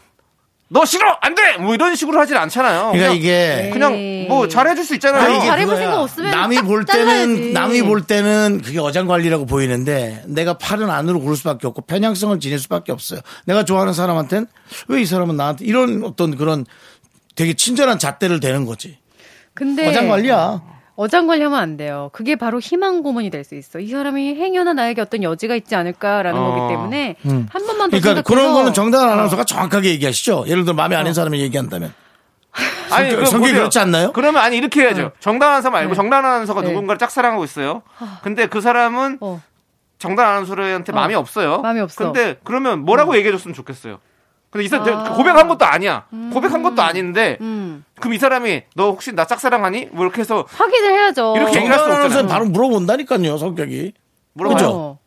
[0.74, 2.92] 너 싫어 안 돼 뭐 이런 식으로 하진 않잖아요.
[2.94, 4.26] 그러니까 그냥, 이게 그냥 에이.
[4.30, 5.22] 뭐 잘해줄 수 있잖아요.
[5.22, 5.76] 아니, 이게 잘해볼.
[5.76, 7.06] 생각 없으면 남이 딱볼 때는
[7.36, 7.52] 잘라야지.
[7.54, 12.58] 남이 볼 때는 그게 어장 관리라고 보이는데 내가 팔은 안으로 구를 수밖에 없고 편향성을 지닐
[12.60, 13.20] 수밖에 없어요.
[13.46, 14.48] 내가 좋아하는 사람한테는
[14.88, 16.66] 왜 이 사람은 나한테 이런 어떤 그런
[17.36, 18.98] 되게 친절한 잣대를 대는 거지.
[19.54, 20.62] 근데 어장 관리야.
[21.02, 22.10] 어장 관리하면 안 돼요.
[22.14, 23.80] 그게 바로 희망 고문이 될 수 있어.
[23.80, 26.56] 이 사람이 행여나 나에게 어떤 여지가 있지 않을까라는 어.
[26.56, 30.46] 거기 때문에 한 번만 더 그러니까 생각해서 그런 거는 정단 아나운서가 정확하게 얘기하시죠.
[30.48, 31.92] 예를 들어 마음에 안 드는 사람이 얘기한다면.
[32.92, 33.54] 아니, 성격- 성격이.
[33.54, 34.12] 그렇지 않나요?
[34.12, 35.12] 그러면 아니 이렇게 해야죠.
[35.20, 35.96] 정당 아나운서 말고 네.
[35.96, 36.68] 정당 아나운서가 네.
[36.70, 37.82] 누군가를 짝사랑하고 있어요.
[38.22, 39.42] 근데 그 사람은 어.
[39.98, 41.62] 정당 아나운서한테 마음이 없어요.
[41.62, 42.04] 마음이 없어.
[42.12, 44.00] 근데 그러면 뭐라고 얘기해 줬으면 좋겠어요.
[44.52, 45.14] 근데 이 사람 아.
[45.14, 46.06] 고백한 것도 아니야.
[46.34, 47.84] 고백한 것도 아닌데 음.
[48.00, 49.88] 그럼 이 사람이 너 혹시 나 짝사랑하니?
[49.94, 51.34] 뭐 이렇게 해서 확인을 해야죠.
[51.38, 52.28] 이렇게 얘기할 수 없잖아요.
[52.28, 53.38] 바로 물어본다니까요.
[53.38, 53.94] 성격이.
[54.34, 54.68] 물어봐요.
[54.70, 55.00] 어.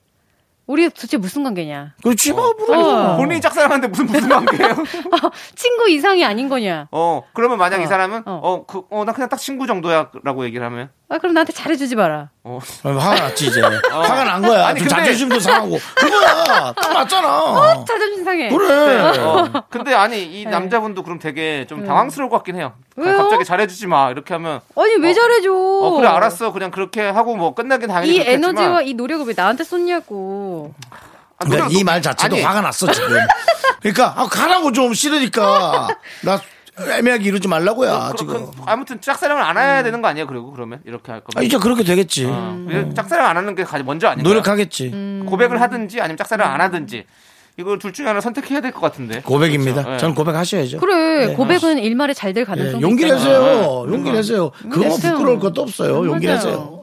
[0.66, 1.92] 우리 도대체 무슨 관계냐?
[2.02, 3.12] 그렇지 뭐 물어.
[3.12, 3.16] 어.
[3.18, 4.74] 본인이 짝사랑하는데 무슨 무슨 관계예요?
[5.54, 6.88] 친구 이상이 아닌 거냐?
[6.90, 7.86] 어 그러면 만약 이 어.
[7.86, 8.40] 사람은 어.
[8.42, 12.30] 어그 어 나 그냥 딱 친구 정도야라고 얘기를 하면 아 그럼 나한테 잘해주지 마라.
[12.44, 13.60] 어 화가 났지 이제.
[13.60, 14.66] 화가 난 거야.
[14.68, 15.78] 아니, 좀 근데- 자존심도 상하고.
[15.94, 16.72] 그거야.
[16.72, 17.84] 딱 맞잖아.
[17.86, 18.48] 자존심 상해.
[18.48, 19.00] 그래.
[19.20, 19.64] 어.
[19.68, 22.72] 근데 아니 이 남자분도 그럼 되게 좀 당황스러울 것 같긴 해요.
[22.96, 23.04] 네.
[23.06, 23.18] 왜요?
[23.18, 25.52] 갑자기 잘해주지 마 이렇게 하면 아니 왜 잘해줘?
[25.52, 29.34] 어 그래 알았어 그냥 그렇게 하고 뭐 끝나긴 당연히 이 그렇겠지만 에너지와 이 노력을 왜
[29.36, 30.72] 나한테 쏟냐고.
[30.90, 33.08] 아, 그러니까 노력- 이말 자체도 아니, 화가 났어 지금.
[33.82, 35.88] 그러니까 아, 가라고 좀 싫으니까
[36.24, 36.40] 나
[36.78, 38.08] 애매하게 이러지 말라고요.
[38.12, 38.46] 그- 지금.
[38.46, 40.26] 그- 아무튼 짝사랑을 안 해야 되는 거 아니에요?
[40.26, 42.26] 그리고 그러면 이렇게 할 아, 거면 이제 그렇게 되겠지.
[42.28, 42.66] 어,
[42.96, 44.28] 짝사랑 안 하는 게 가장 먼저 아닌가요?
[44.34, 45.24] 노력하겠지.
[45.26, 47.04] 고백을 하든지 아니면 짝사랑 안 하든지
[47.56, 49.20] 이거 둘 중에 하나 선택해야 될 것 같은데.
[49.22, 49.82] 고백입니다.
[49.82, 49.92] 그렇죠?
[49.94, 49.98] 예.
[49.98, 50.78] 전 고백하셔야죠.
[50.80, 53.22] 그래 고백은 일말에 잘될 예, 가능성이 용기 있잖아요.
[53.22, 53.84] 내세요.
[53.88, 54.50] 용기 내세요.
[54.62, 55.12] 그거 뭐 내세요.
[55.12, 56.04] 부끄러울 것도 없어요.
[56.04, 56.26] 용기.
[56.26, 56.82] 내세요.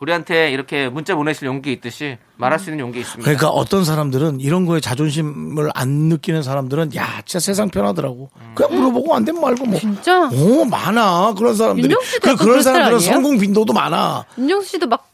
[0.00, 3.22] 우리한테 이렇게 문자 보내실 용기 있듯이 말할 수 있는 용기 있습니다.
[3.24, 8.30] 그러니까 어떤 사람들은 이런 거에 자존심을 안 느끼는 사람들은 야 진짜 세상 편하더라고.
[8.54, 9.78] 그냥 물어보고 안 되면 말고 뭐.
[9.80, 11.84] 진짜 오 많아 그런 사람들이.
[11.84, 13.12] 윤정 씨도 그, 그런 사람들은 아니에요?
[13.12, 14.24] 성공 빈도도 많아.
[14.38, 15.06] 윤정수 씨도 막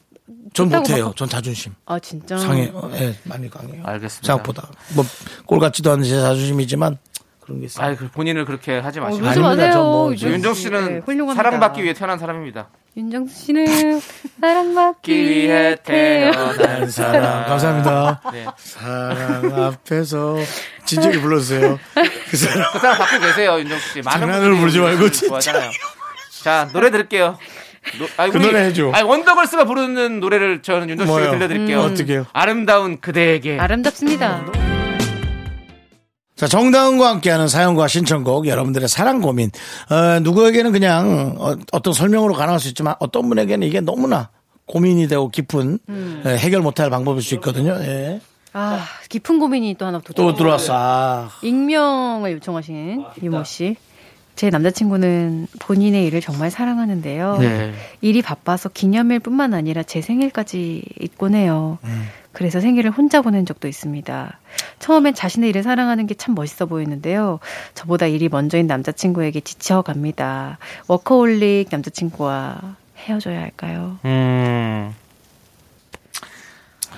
[0.53, 1.07] 전 못해요.
[1.07, 2.71] 막- 전 자존심 아 진짜 상해.
[2.73, 3.81] 어, 예, 많이 강해요.
[3.83, 4.25] 알겠습니다.
[4.25, 5.03] 생각보다 뭐
[5.45, 6.97] 꼴 같지도 않은 제 자존심이지만
[7.45, 7.85] 그런 게 있어요.
[7.87, 9.21] 아이, 그 본인을 그렇게 하지 어, 마시고.
[9.21, 9.55] 그러지 아닙니다.
[9.67, 9.73] 마세요.
[9.73, 10.61] 전 뭐, 윤정수 윤정 씨.
[10.63, 11.33] 씨는 네.
[11.35, 12.69] 사랑받기 위해 태어난 사람입니다.
[12.97, 14.01] 윤정수 씨는
[14.41, 18.21] 사랑받기 위해 태어난 사랑 감사합니다.
[18.33, 18.45] 네.
[18.57, 20.37] 사랑 앞에서
[20.85, 21.79] 진지하게 불러주세요.
[22.31, 24.01] 그 사람 그 사람 갖고 계세요, 윤정수 씨.
[24.01, 25.27] 많은 장난으로 분들이 부르지 말고 진짜.
[25.27, 25.71] 좋아하잖아요.
[26.43, 27.37] 자, 노래 들을게요.
[27.99, 28.89] 노, 아니, 그 우리- 노래 해줘.
[28.93, 31.31] 아니, 원더걸스가 부르는 노래를 저는 윤정수 씨가?
[31.31, 31.81] 들려드릴게요.
[31.81, 31.85] 음.
[31.91, 32.25] 어떻게요?
[32.33, 33.59] 아름다운 그대에게.
[33.59, 34.74] 아름답습니다.
[36.35, 39.51] 자, 정다은과 함께하는 사연과 신청곡, 여러분들의 사랑 고민.
[39.89, 44.29] 어, 누구에게는 그냥 어, 떤 설명으로 가능할 수 있지만 어떤 분에게는 이게 너무나
[44.65, 45.79] 고민이 되고 깊은
[46.25, 47.77] 예, 해결 못할 방법일 수 있거든요.
[47.81, 48.19] 예.
[48.51, 50.33] 아 깊은 고민이 또 하나 또.
[50.33, 50.73] 들어왔어.
[50.75, 53.75] 아, 익명을 요청하신 유모 씨.
[54.35, 57.37] 제 남자친구는 본인의 일을 정말 사랑하는데요.
[57.39, 57.73] 네.
[58.01, 61.77] 일이 바빠서 기념일뿐만 아니라 제 생일까지 있곤 해요.
[62.35, 64.39] 그래서 생일을 혼자 보낸 적도 있습니다.
[64.79, 67.39] 처음엔 자신의 일을 사랑하는 게 참 멋있어 보였는데요.
[67.75, 70.57] 저보다 일이 먼저인 남자친구에게 지쳐갑니다.
[70.87, 73.97] 워커홀릭 남자친구와 헤어져야 할까요?
[74.03, 74.93] 음,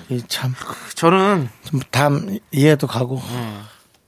[0.08, 0.52] 이 참,
[0.94, 2.10] 저는 좀다
[2.50, 3.20] 이해도 가고.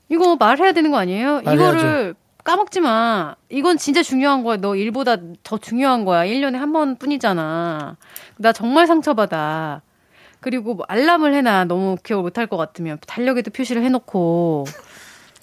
[0.09, 1.41] 이거 말해야 되는 거 아니에요?
[1.43, 1.77] 말해야죠.
[1.77, 3.35] 이거를 까먹지 마.
[3.49, 4.57] 이건 진짜 중요한 거야.
[4.57, 6.25] 너 일보다 더 중요한 거야.
[6.25, 7.95] 1년에 한 번 뿐이잖아.
[8.37, 9.81] 나 정말 상처받아.
[10.41, 11.65] 그리고 뭐 알람을 해놔.
[11.65, 12.97] 너무 기억 못할 것 같으면.
[13.07, 14.65] 달력에도 표시를 해놓고.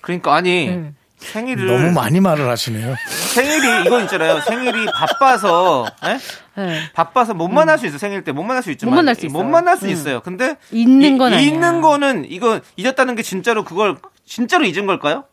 [0.02, 0.92] 그러니까 아니 네.
[1.18, 2.94] 생일을 너무 많이 말을 하시네요.
[3.08, 4.40] 생일이 이건 있잖아요.
[4.40, 6.18] 생일이 바빠서 예?
[6.62, 6.80] 네.
[6.92, 9.42] 바빠서 못 만날 수 있어 생일 때 못 만날 수 있지만 못 만날 수 있어요.
[9.42, 9.90] 못 만날 수 음.
[9.90, 10.20] 있어요.
[10.20, 11.46] 근데 잊는 건 아니야.
[11.48, 15.24] 잊는 거는 이거 잊었다는 게 진짜로 그걸 진짜로 잊은 걸까요?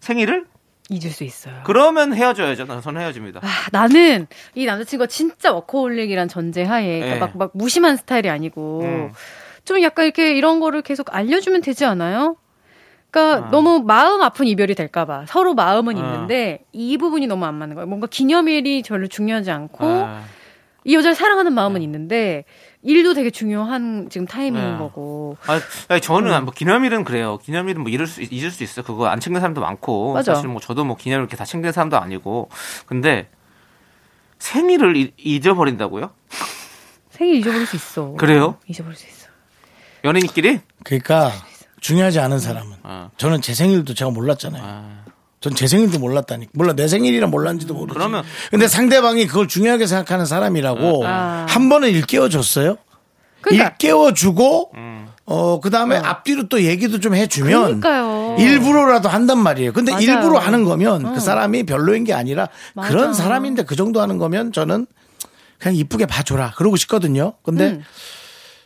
[0.00, 0.46] 생일을?
[0.90, 1.54] 잊을 수 있어요.
[1.64, 2.66] 그러면 헤어져야죠.
[2.82, 3.40] 전 헤어집니다.
[3.42, 7.20] 아, 나는 이 남자친구가 진짜 워커홀릭이란 전제 하에 그러니까 네.
[7.20, 9.12] 막, 막 무심한 스타일이 아니고 음.
[9.64, 12.36] 좀 약간 이렇게 이런 거를 계속 알려주면 되지 않아요?
[13.10, 13.50] 그러니까 아.
[13.50, 16.00] 너무 마음 아픈 이별이 될까봐 서로 마음은 아.
[16.00, 17.86] 있는데 이 부분이 너무 안 맞는 거예요.
[17.86, 20.24] 뭔가 기념일이 별로 중요하지 않고 아,
[20.84, 22.44] 이 여자를 사랑하는 마음은 있는데
[22.82, 24.78] 일도 되게 중요한 지금 타이밍인 네.
[24.78, 26.44] 거고 아, 아니, 저는 음.
[26.46, 27.38] 뭐 기념일은 그래요.
[27.38, 28.82] 기념일은 뭐 잊을 수 잊을 수 있어.
[28.82, 30.34] 그거 안 챙기는 사람도 많고 맞아.
[30.34, 32.48] 사실 뭐 저도 뭐 기념일 이렇게 다 챙기는 사람도 아니고
[32.86, 33.28] 근데
[34.38, 36.10] 생일을 잊- 잊어버린다고요?
[37.10, 38.12] 생일 잊어버릴 수 있어.
[38.12, 38.56] 그래요?
[38.66, 39.28] 잊어버릴 수 있어.
[40.04, 40.60] 연인끼리?
[40.84, 41.30] 그러니까
[41.80, 42.76] 중요하지 않은 사람은.
[42.82, 43.10] 어.
[43.18, 45.09] 저는 제 생일도 제가 몰랐잖아요.
[45.40, 46.50] 전 제 생일도 몰랐다니까.
[46.54, 47.94] 몰라, 내 생일이라 몰랐는지도 모르지.
[47.98, 51.46] 그러면- 근데 상대방이 그걸 중요하게 생각하는 사람이라고 아.
[51.48, 52.76] 한 번은 일깨워 줬어요.
[53.40, 55.06] 그러니까 일깨워 주고, 음.
[55.24, 57.80] 어, 그 다음에 앞뒤로 또 얘기도 좀 해주면.
[57.80, 58.36] 그러니까요.
[58.38, 59.72] 일부러라도 한단 말이에요.
[59.72, 60.04] 근데 맞아요.
[60.04, 61.12] 일부러 하는 거면 어.
[61.14, 62.88] 그 사람이 별로인 게 아니라 맞아.
[62.90, 64.86] 그런 사람인데 그 정도 하는 거면 저는
[65.58, 66.52] 그냥 이쁘게 봐줘라.
[66.56, 67.32] 그러고 싶거든요.
[67.42, 67.84] 근데 음.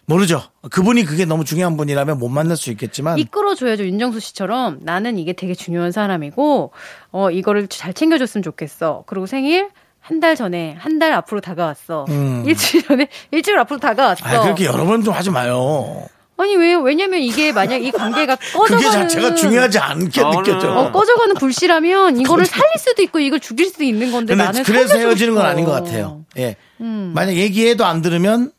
[0.06, 0.42] 모르죠.
[0.70, 3.18] 그분이 그게 너무 중요한 분이라면 못 만날 수 있겠지만.
[3.18, 3.84] 이끌어줘야죠.
[3.84, 6.72] 윤정수 씨처럼 나는 이게 되게 중요한 사람이고,
[7.12, 9.04] 어, 이거를 잘 챙겨줬으면 좋겠어.
[9.06, 12.04] 그리고 생일 한 달 전에, 한 달 앞으로 다가왔어.
[12.10, 12.44] 음.
[12.46, 14.22] 일주일 전에, 일주일 앞으로 다가왔어.
[14.26, 16.06] 아, 그렇게 여러 번 좀 하지 마요.
[16.36, 16.80] 아니, 왜요?
[16.80, 18.76] 왜냐면 이게 만약 이 관계가 꺼져가는.
[18.76, 20.72] 그게 자체가 중요하지 않게 저는- 느껴져.
[20.74, 25.32] 어, 꺼져가는 불씨라면 이거를 살릴 수도 있고 이걸 죽일 수도 있는 건데 나는 그래서 헤어지는
[25.34, 25.48] 건 싶어.
[25.48, 26.24] 아닌 것 같아요.
[26.36, 26.56] 예.
[26.80, 27.12] 음.
[27.14, 28.50] 만약 얘기해도 안 들으면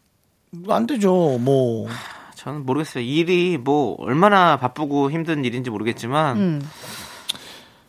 [0.70, 1.38] 안 되죠.
[1.40, 1.88] 뭐.
[2.36, 3.04] 저는 모르겠어요.
[3.04, 6.70] 일이 뭐 얼마나 바쁘고 힘든 일인지 모르겠지만 음.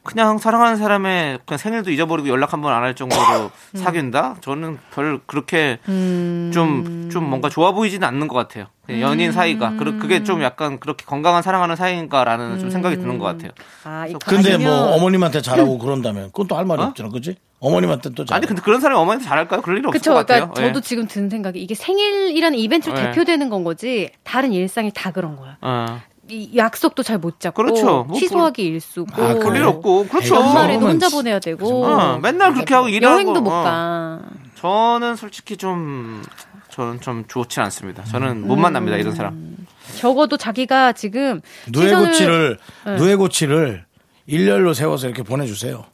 [0.06, 3.20] 그냥 사랑하는 사람의 그냥 생일도 잊어버리고 연락 한 번 안 할 정도로
[3.74, 3.78] 음.
[3.78, 4.36] 사귄다?
[4.40, 6.50] 저는 별 그렇게 음.
[6.54, 8.66] 좀, 좀 뭔가 좋아 보이지는 않는 것 같아요.
[8.86, 9.70] 그냥 연인 사이가.
[9.76, 13.50] 그- 그게 좀 약간 그렇게 건강한 사랑하는 사이인가라는 좀 생각이 드는 것 같아요.
[13.84, 16.86] 아, 이 근데 아니면- 뭐 어머님한테 잘하고 그런다면 그건 또 할 말이 어?
[16.86, 17.08] 없잖아.
[17.10, 17.36] 그지?
[17.58, 18.36] 어머님한테 또 잘.
[18.36, 19.62] 아니, 근데 그런 사람이 어머니한테 잘할까요?
[19.62, 20.12] 그럴 일 없을 그쵸.
[20.12, 20.50] 것 같아요.
[20.52, 20.80] 그러니까 저도 예.
[20.82, 23.02] 지금 드는 생각이 이게 생일이라는 이벤트로 네.
[23.10, 25.56] 대표되는 건 거지 다른 일상이 다 그런 거야.
[25.62, 26.00] 어.
[26.28, 28.04] 이 약속도 잘 못 잡고 그렇죠.
[28.04, 29.62] 뭐 취소하기 일수고 아, 그럴 일?
[29.64, 30.08] 없고.
[30.08, 30.34] 그렇죠.
[30.36, 33.14] 연말에도 혼자 지- 보내야 되고 어, 맨날 그렇게 하고 일하고.
[33.14, 33.62] 여행도 못 어.
[33.62, 34.20] 가.
[34.56, 36.22] 저는 솔직히 좀,
[36.70, 38.02] 저는 좀 좋진 않습니다.
[38.04, 39.56] 저는 못 만납니다, 이런 사람.
[39.98, 42.96] 적어도 자기가 지금 누에 시선을- 고치를 네.
[42.96, 43.84] 누에 고치를
[44.26, 45.84] 일렬로 세워서 이렇게 보내주세요.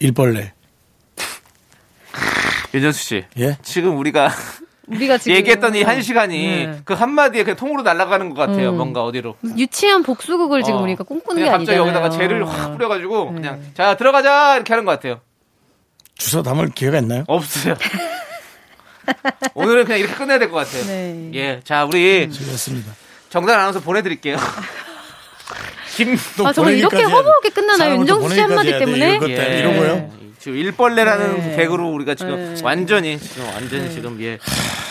[0.00, 0.52] 일벌레.
[2.74, 3.24] 윤정수 씨.
[3.38, 3.56] 예?
[3.62, 4.30] 지금 우리가
[4.90, 6.80] 우리가 지금 얘기했던 이 한 시간이 네.
[6.84, 8.70] 그 한마디에 그냥 통으로 날아가는 것 같아요.
[8.70, 8.76] 음.
[8.76, 9.36] 뭔가 어디로.
[9.56, 10.82] 유치한 복수극을 지금 어.
[10.82, 11.82] 우리가 꿈꾸는 게 갑자기 아니잖아요.
[11.82, 13.32] 여기다가 재를 확 뿌려가지고 네.
[13.34, 15.20] 그냥 자 들어가자 이렇게 하는 것 같아요.
[16.16, 17.24] 주워 담을 기회가 있나요?
[17.28, 17.74] 없어요.
[19.54, 20.84] 오늘은 그냥 이렇게 끝내야 될 것 같아요.
[20.84, 21.30] 네.
[21.34, 22.92] 예, 자 우리 그렇습니다.
[23.30, 24.36] 정단 아나운서 보내드릴게요.
[25.96, 27.94] 김 아, 정말 이렇게 허무하게 끝나나요?
[27.96, 29.18] 윤정수 씨 한마디 때문에?
[29.20, 30.10] 때 이러고요.
[30.38, 31.56] 지금 일벌레라는 네.
[31.56, 32.60] 개그로 우리가 지금 네.
[32.62, 34.38] 완전히 지금 완전히 지금 예.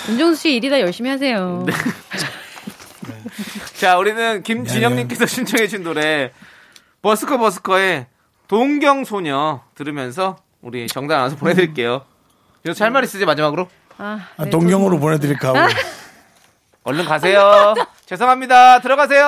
[0.10, 1.64] 윤정수 씨 일이다 열심히 하세요.
[1.66, 1.74] 네.
[3.78, 6.32] 자, 우리는 김진영님께서 신청해주신 노래
[7.02, 8.08] 버스커 버스커의
[8.48, 12.04] 동경 소녀 들으면서 우리 정단 아나운서 보내드릴게요.
[12.64, 13.70] 그래서 할말 있으지 마지막으로?
[13.98, 15.74] 아, 아, 네, 동경으로 보내드릴까 하고.
[16.84, 17.74] 얼른 가세요.
[18.06, 18.80] 죄송합니다.
[18.80, 19.28] 들어가세요.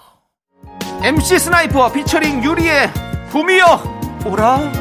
[1.03, 2.93] MC 스나이퍼 피처링 유리의
[3.31, 4.71] 봄이여 오라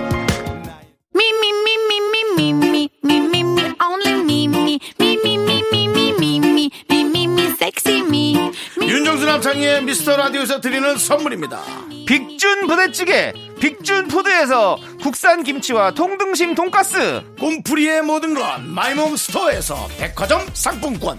[8.83, 11.59] 윤정수 남창희의 미스터 라디오에서 드리는 선물입니다
[12.07, 21.19] 빅준 부대찌개 빅준푸드에서 국산 김치와 통등심 돈가스 꿈풀이의 모든 건 마이몽스토어에서 백화점 상품권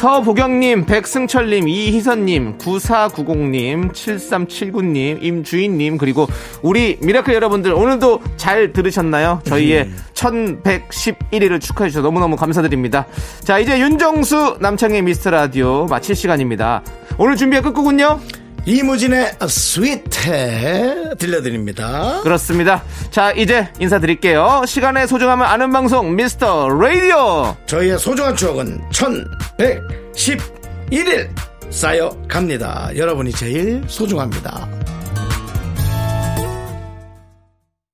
[0.00, 6.26] 서보경님, 백승철님, 이희선님, 9490님, 7379님, 임주인님, 그리고
[6.62, 9.42] 우리 미라클 여러분들 오늘도 잘 들으셨나요?
[9.44, 13.04] 저희의 1111일을 축하해주셔서 너무너무 감사드립니다.
[13.44, 16.82] 자, 이제 윤정수 남창희의 미스터 라디오 마칠 시간입니다.
[17.18, 18.20] 오늘 준비한 끝곡은요?
[18.66, 22.82] 이무진의 스위트 들려드립니다 그렇습니다.
[23.10, 24.64] 자, 이제 인사드릴게요.
[24.66, 27.56] 시간의 소중함을 아는 방송, 미스터 라디오!
[27.66, 31.30] 저희의 소중한 추억은 1111일
[31.70, 34.68] 쌓여갑니다 여러분이 제일 소중합니다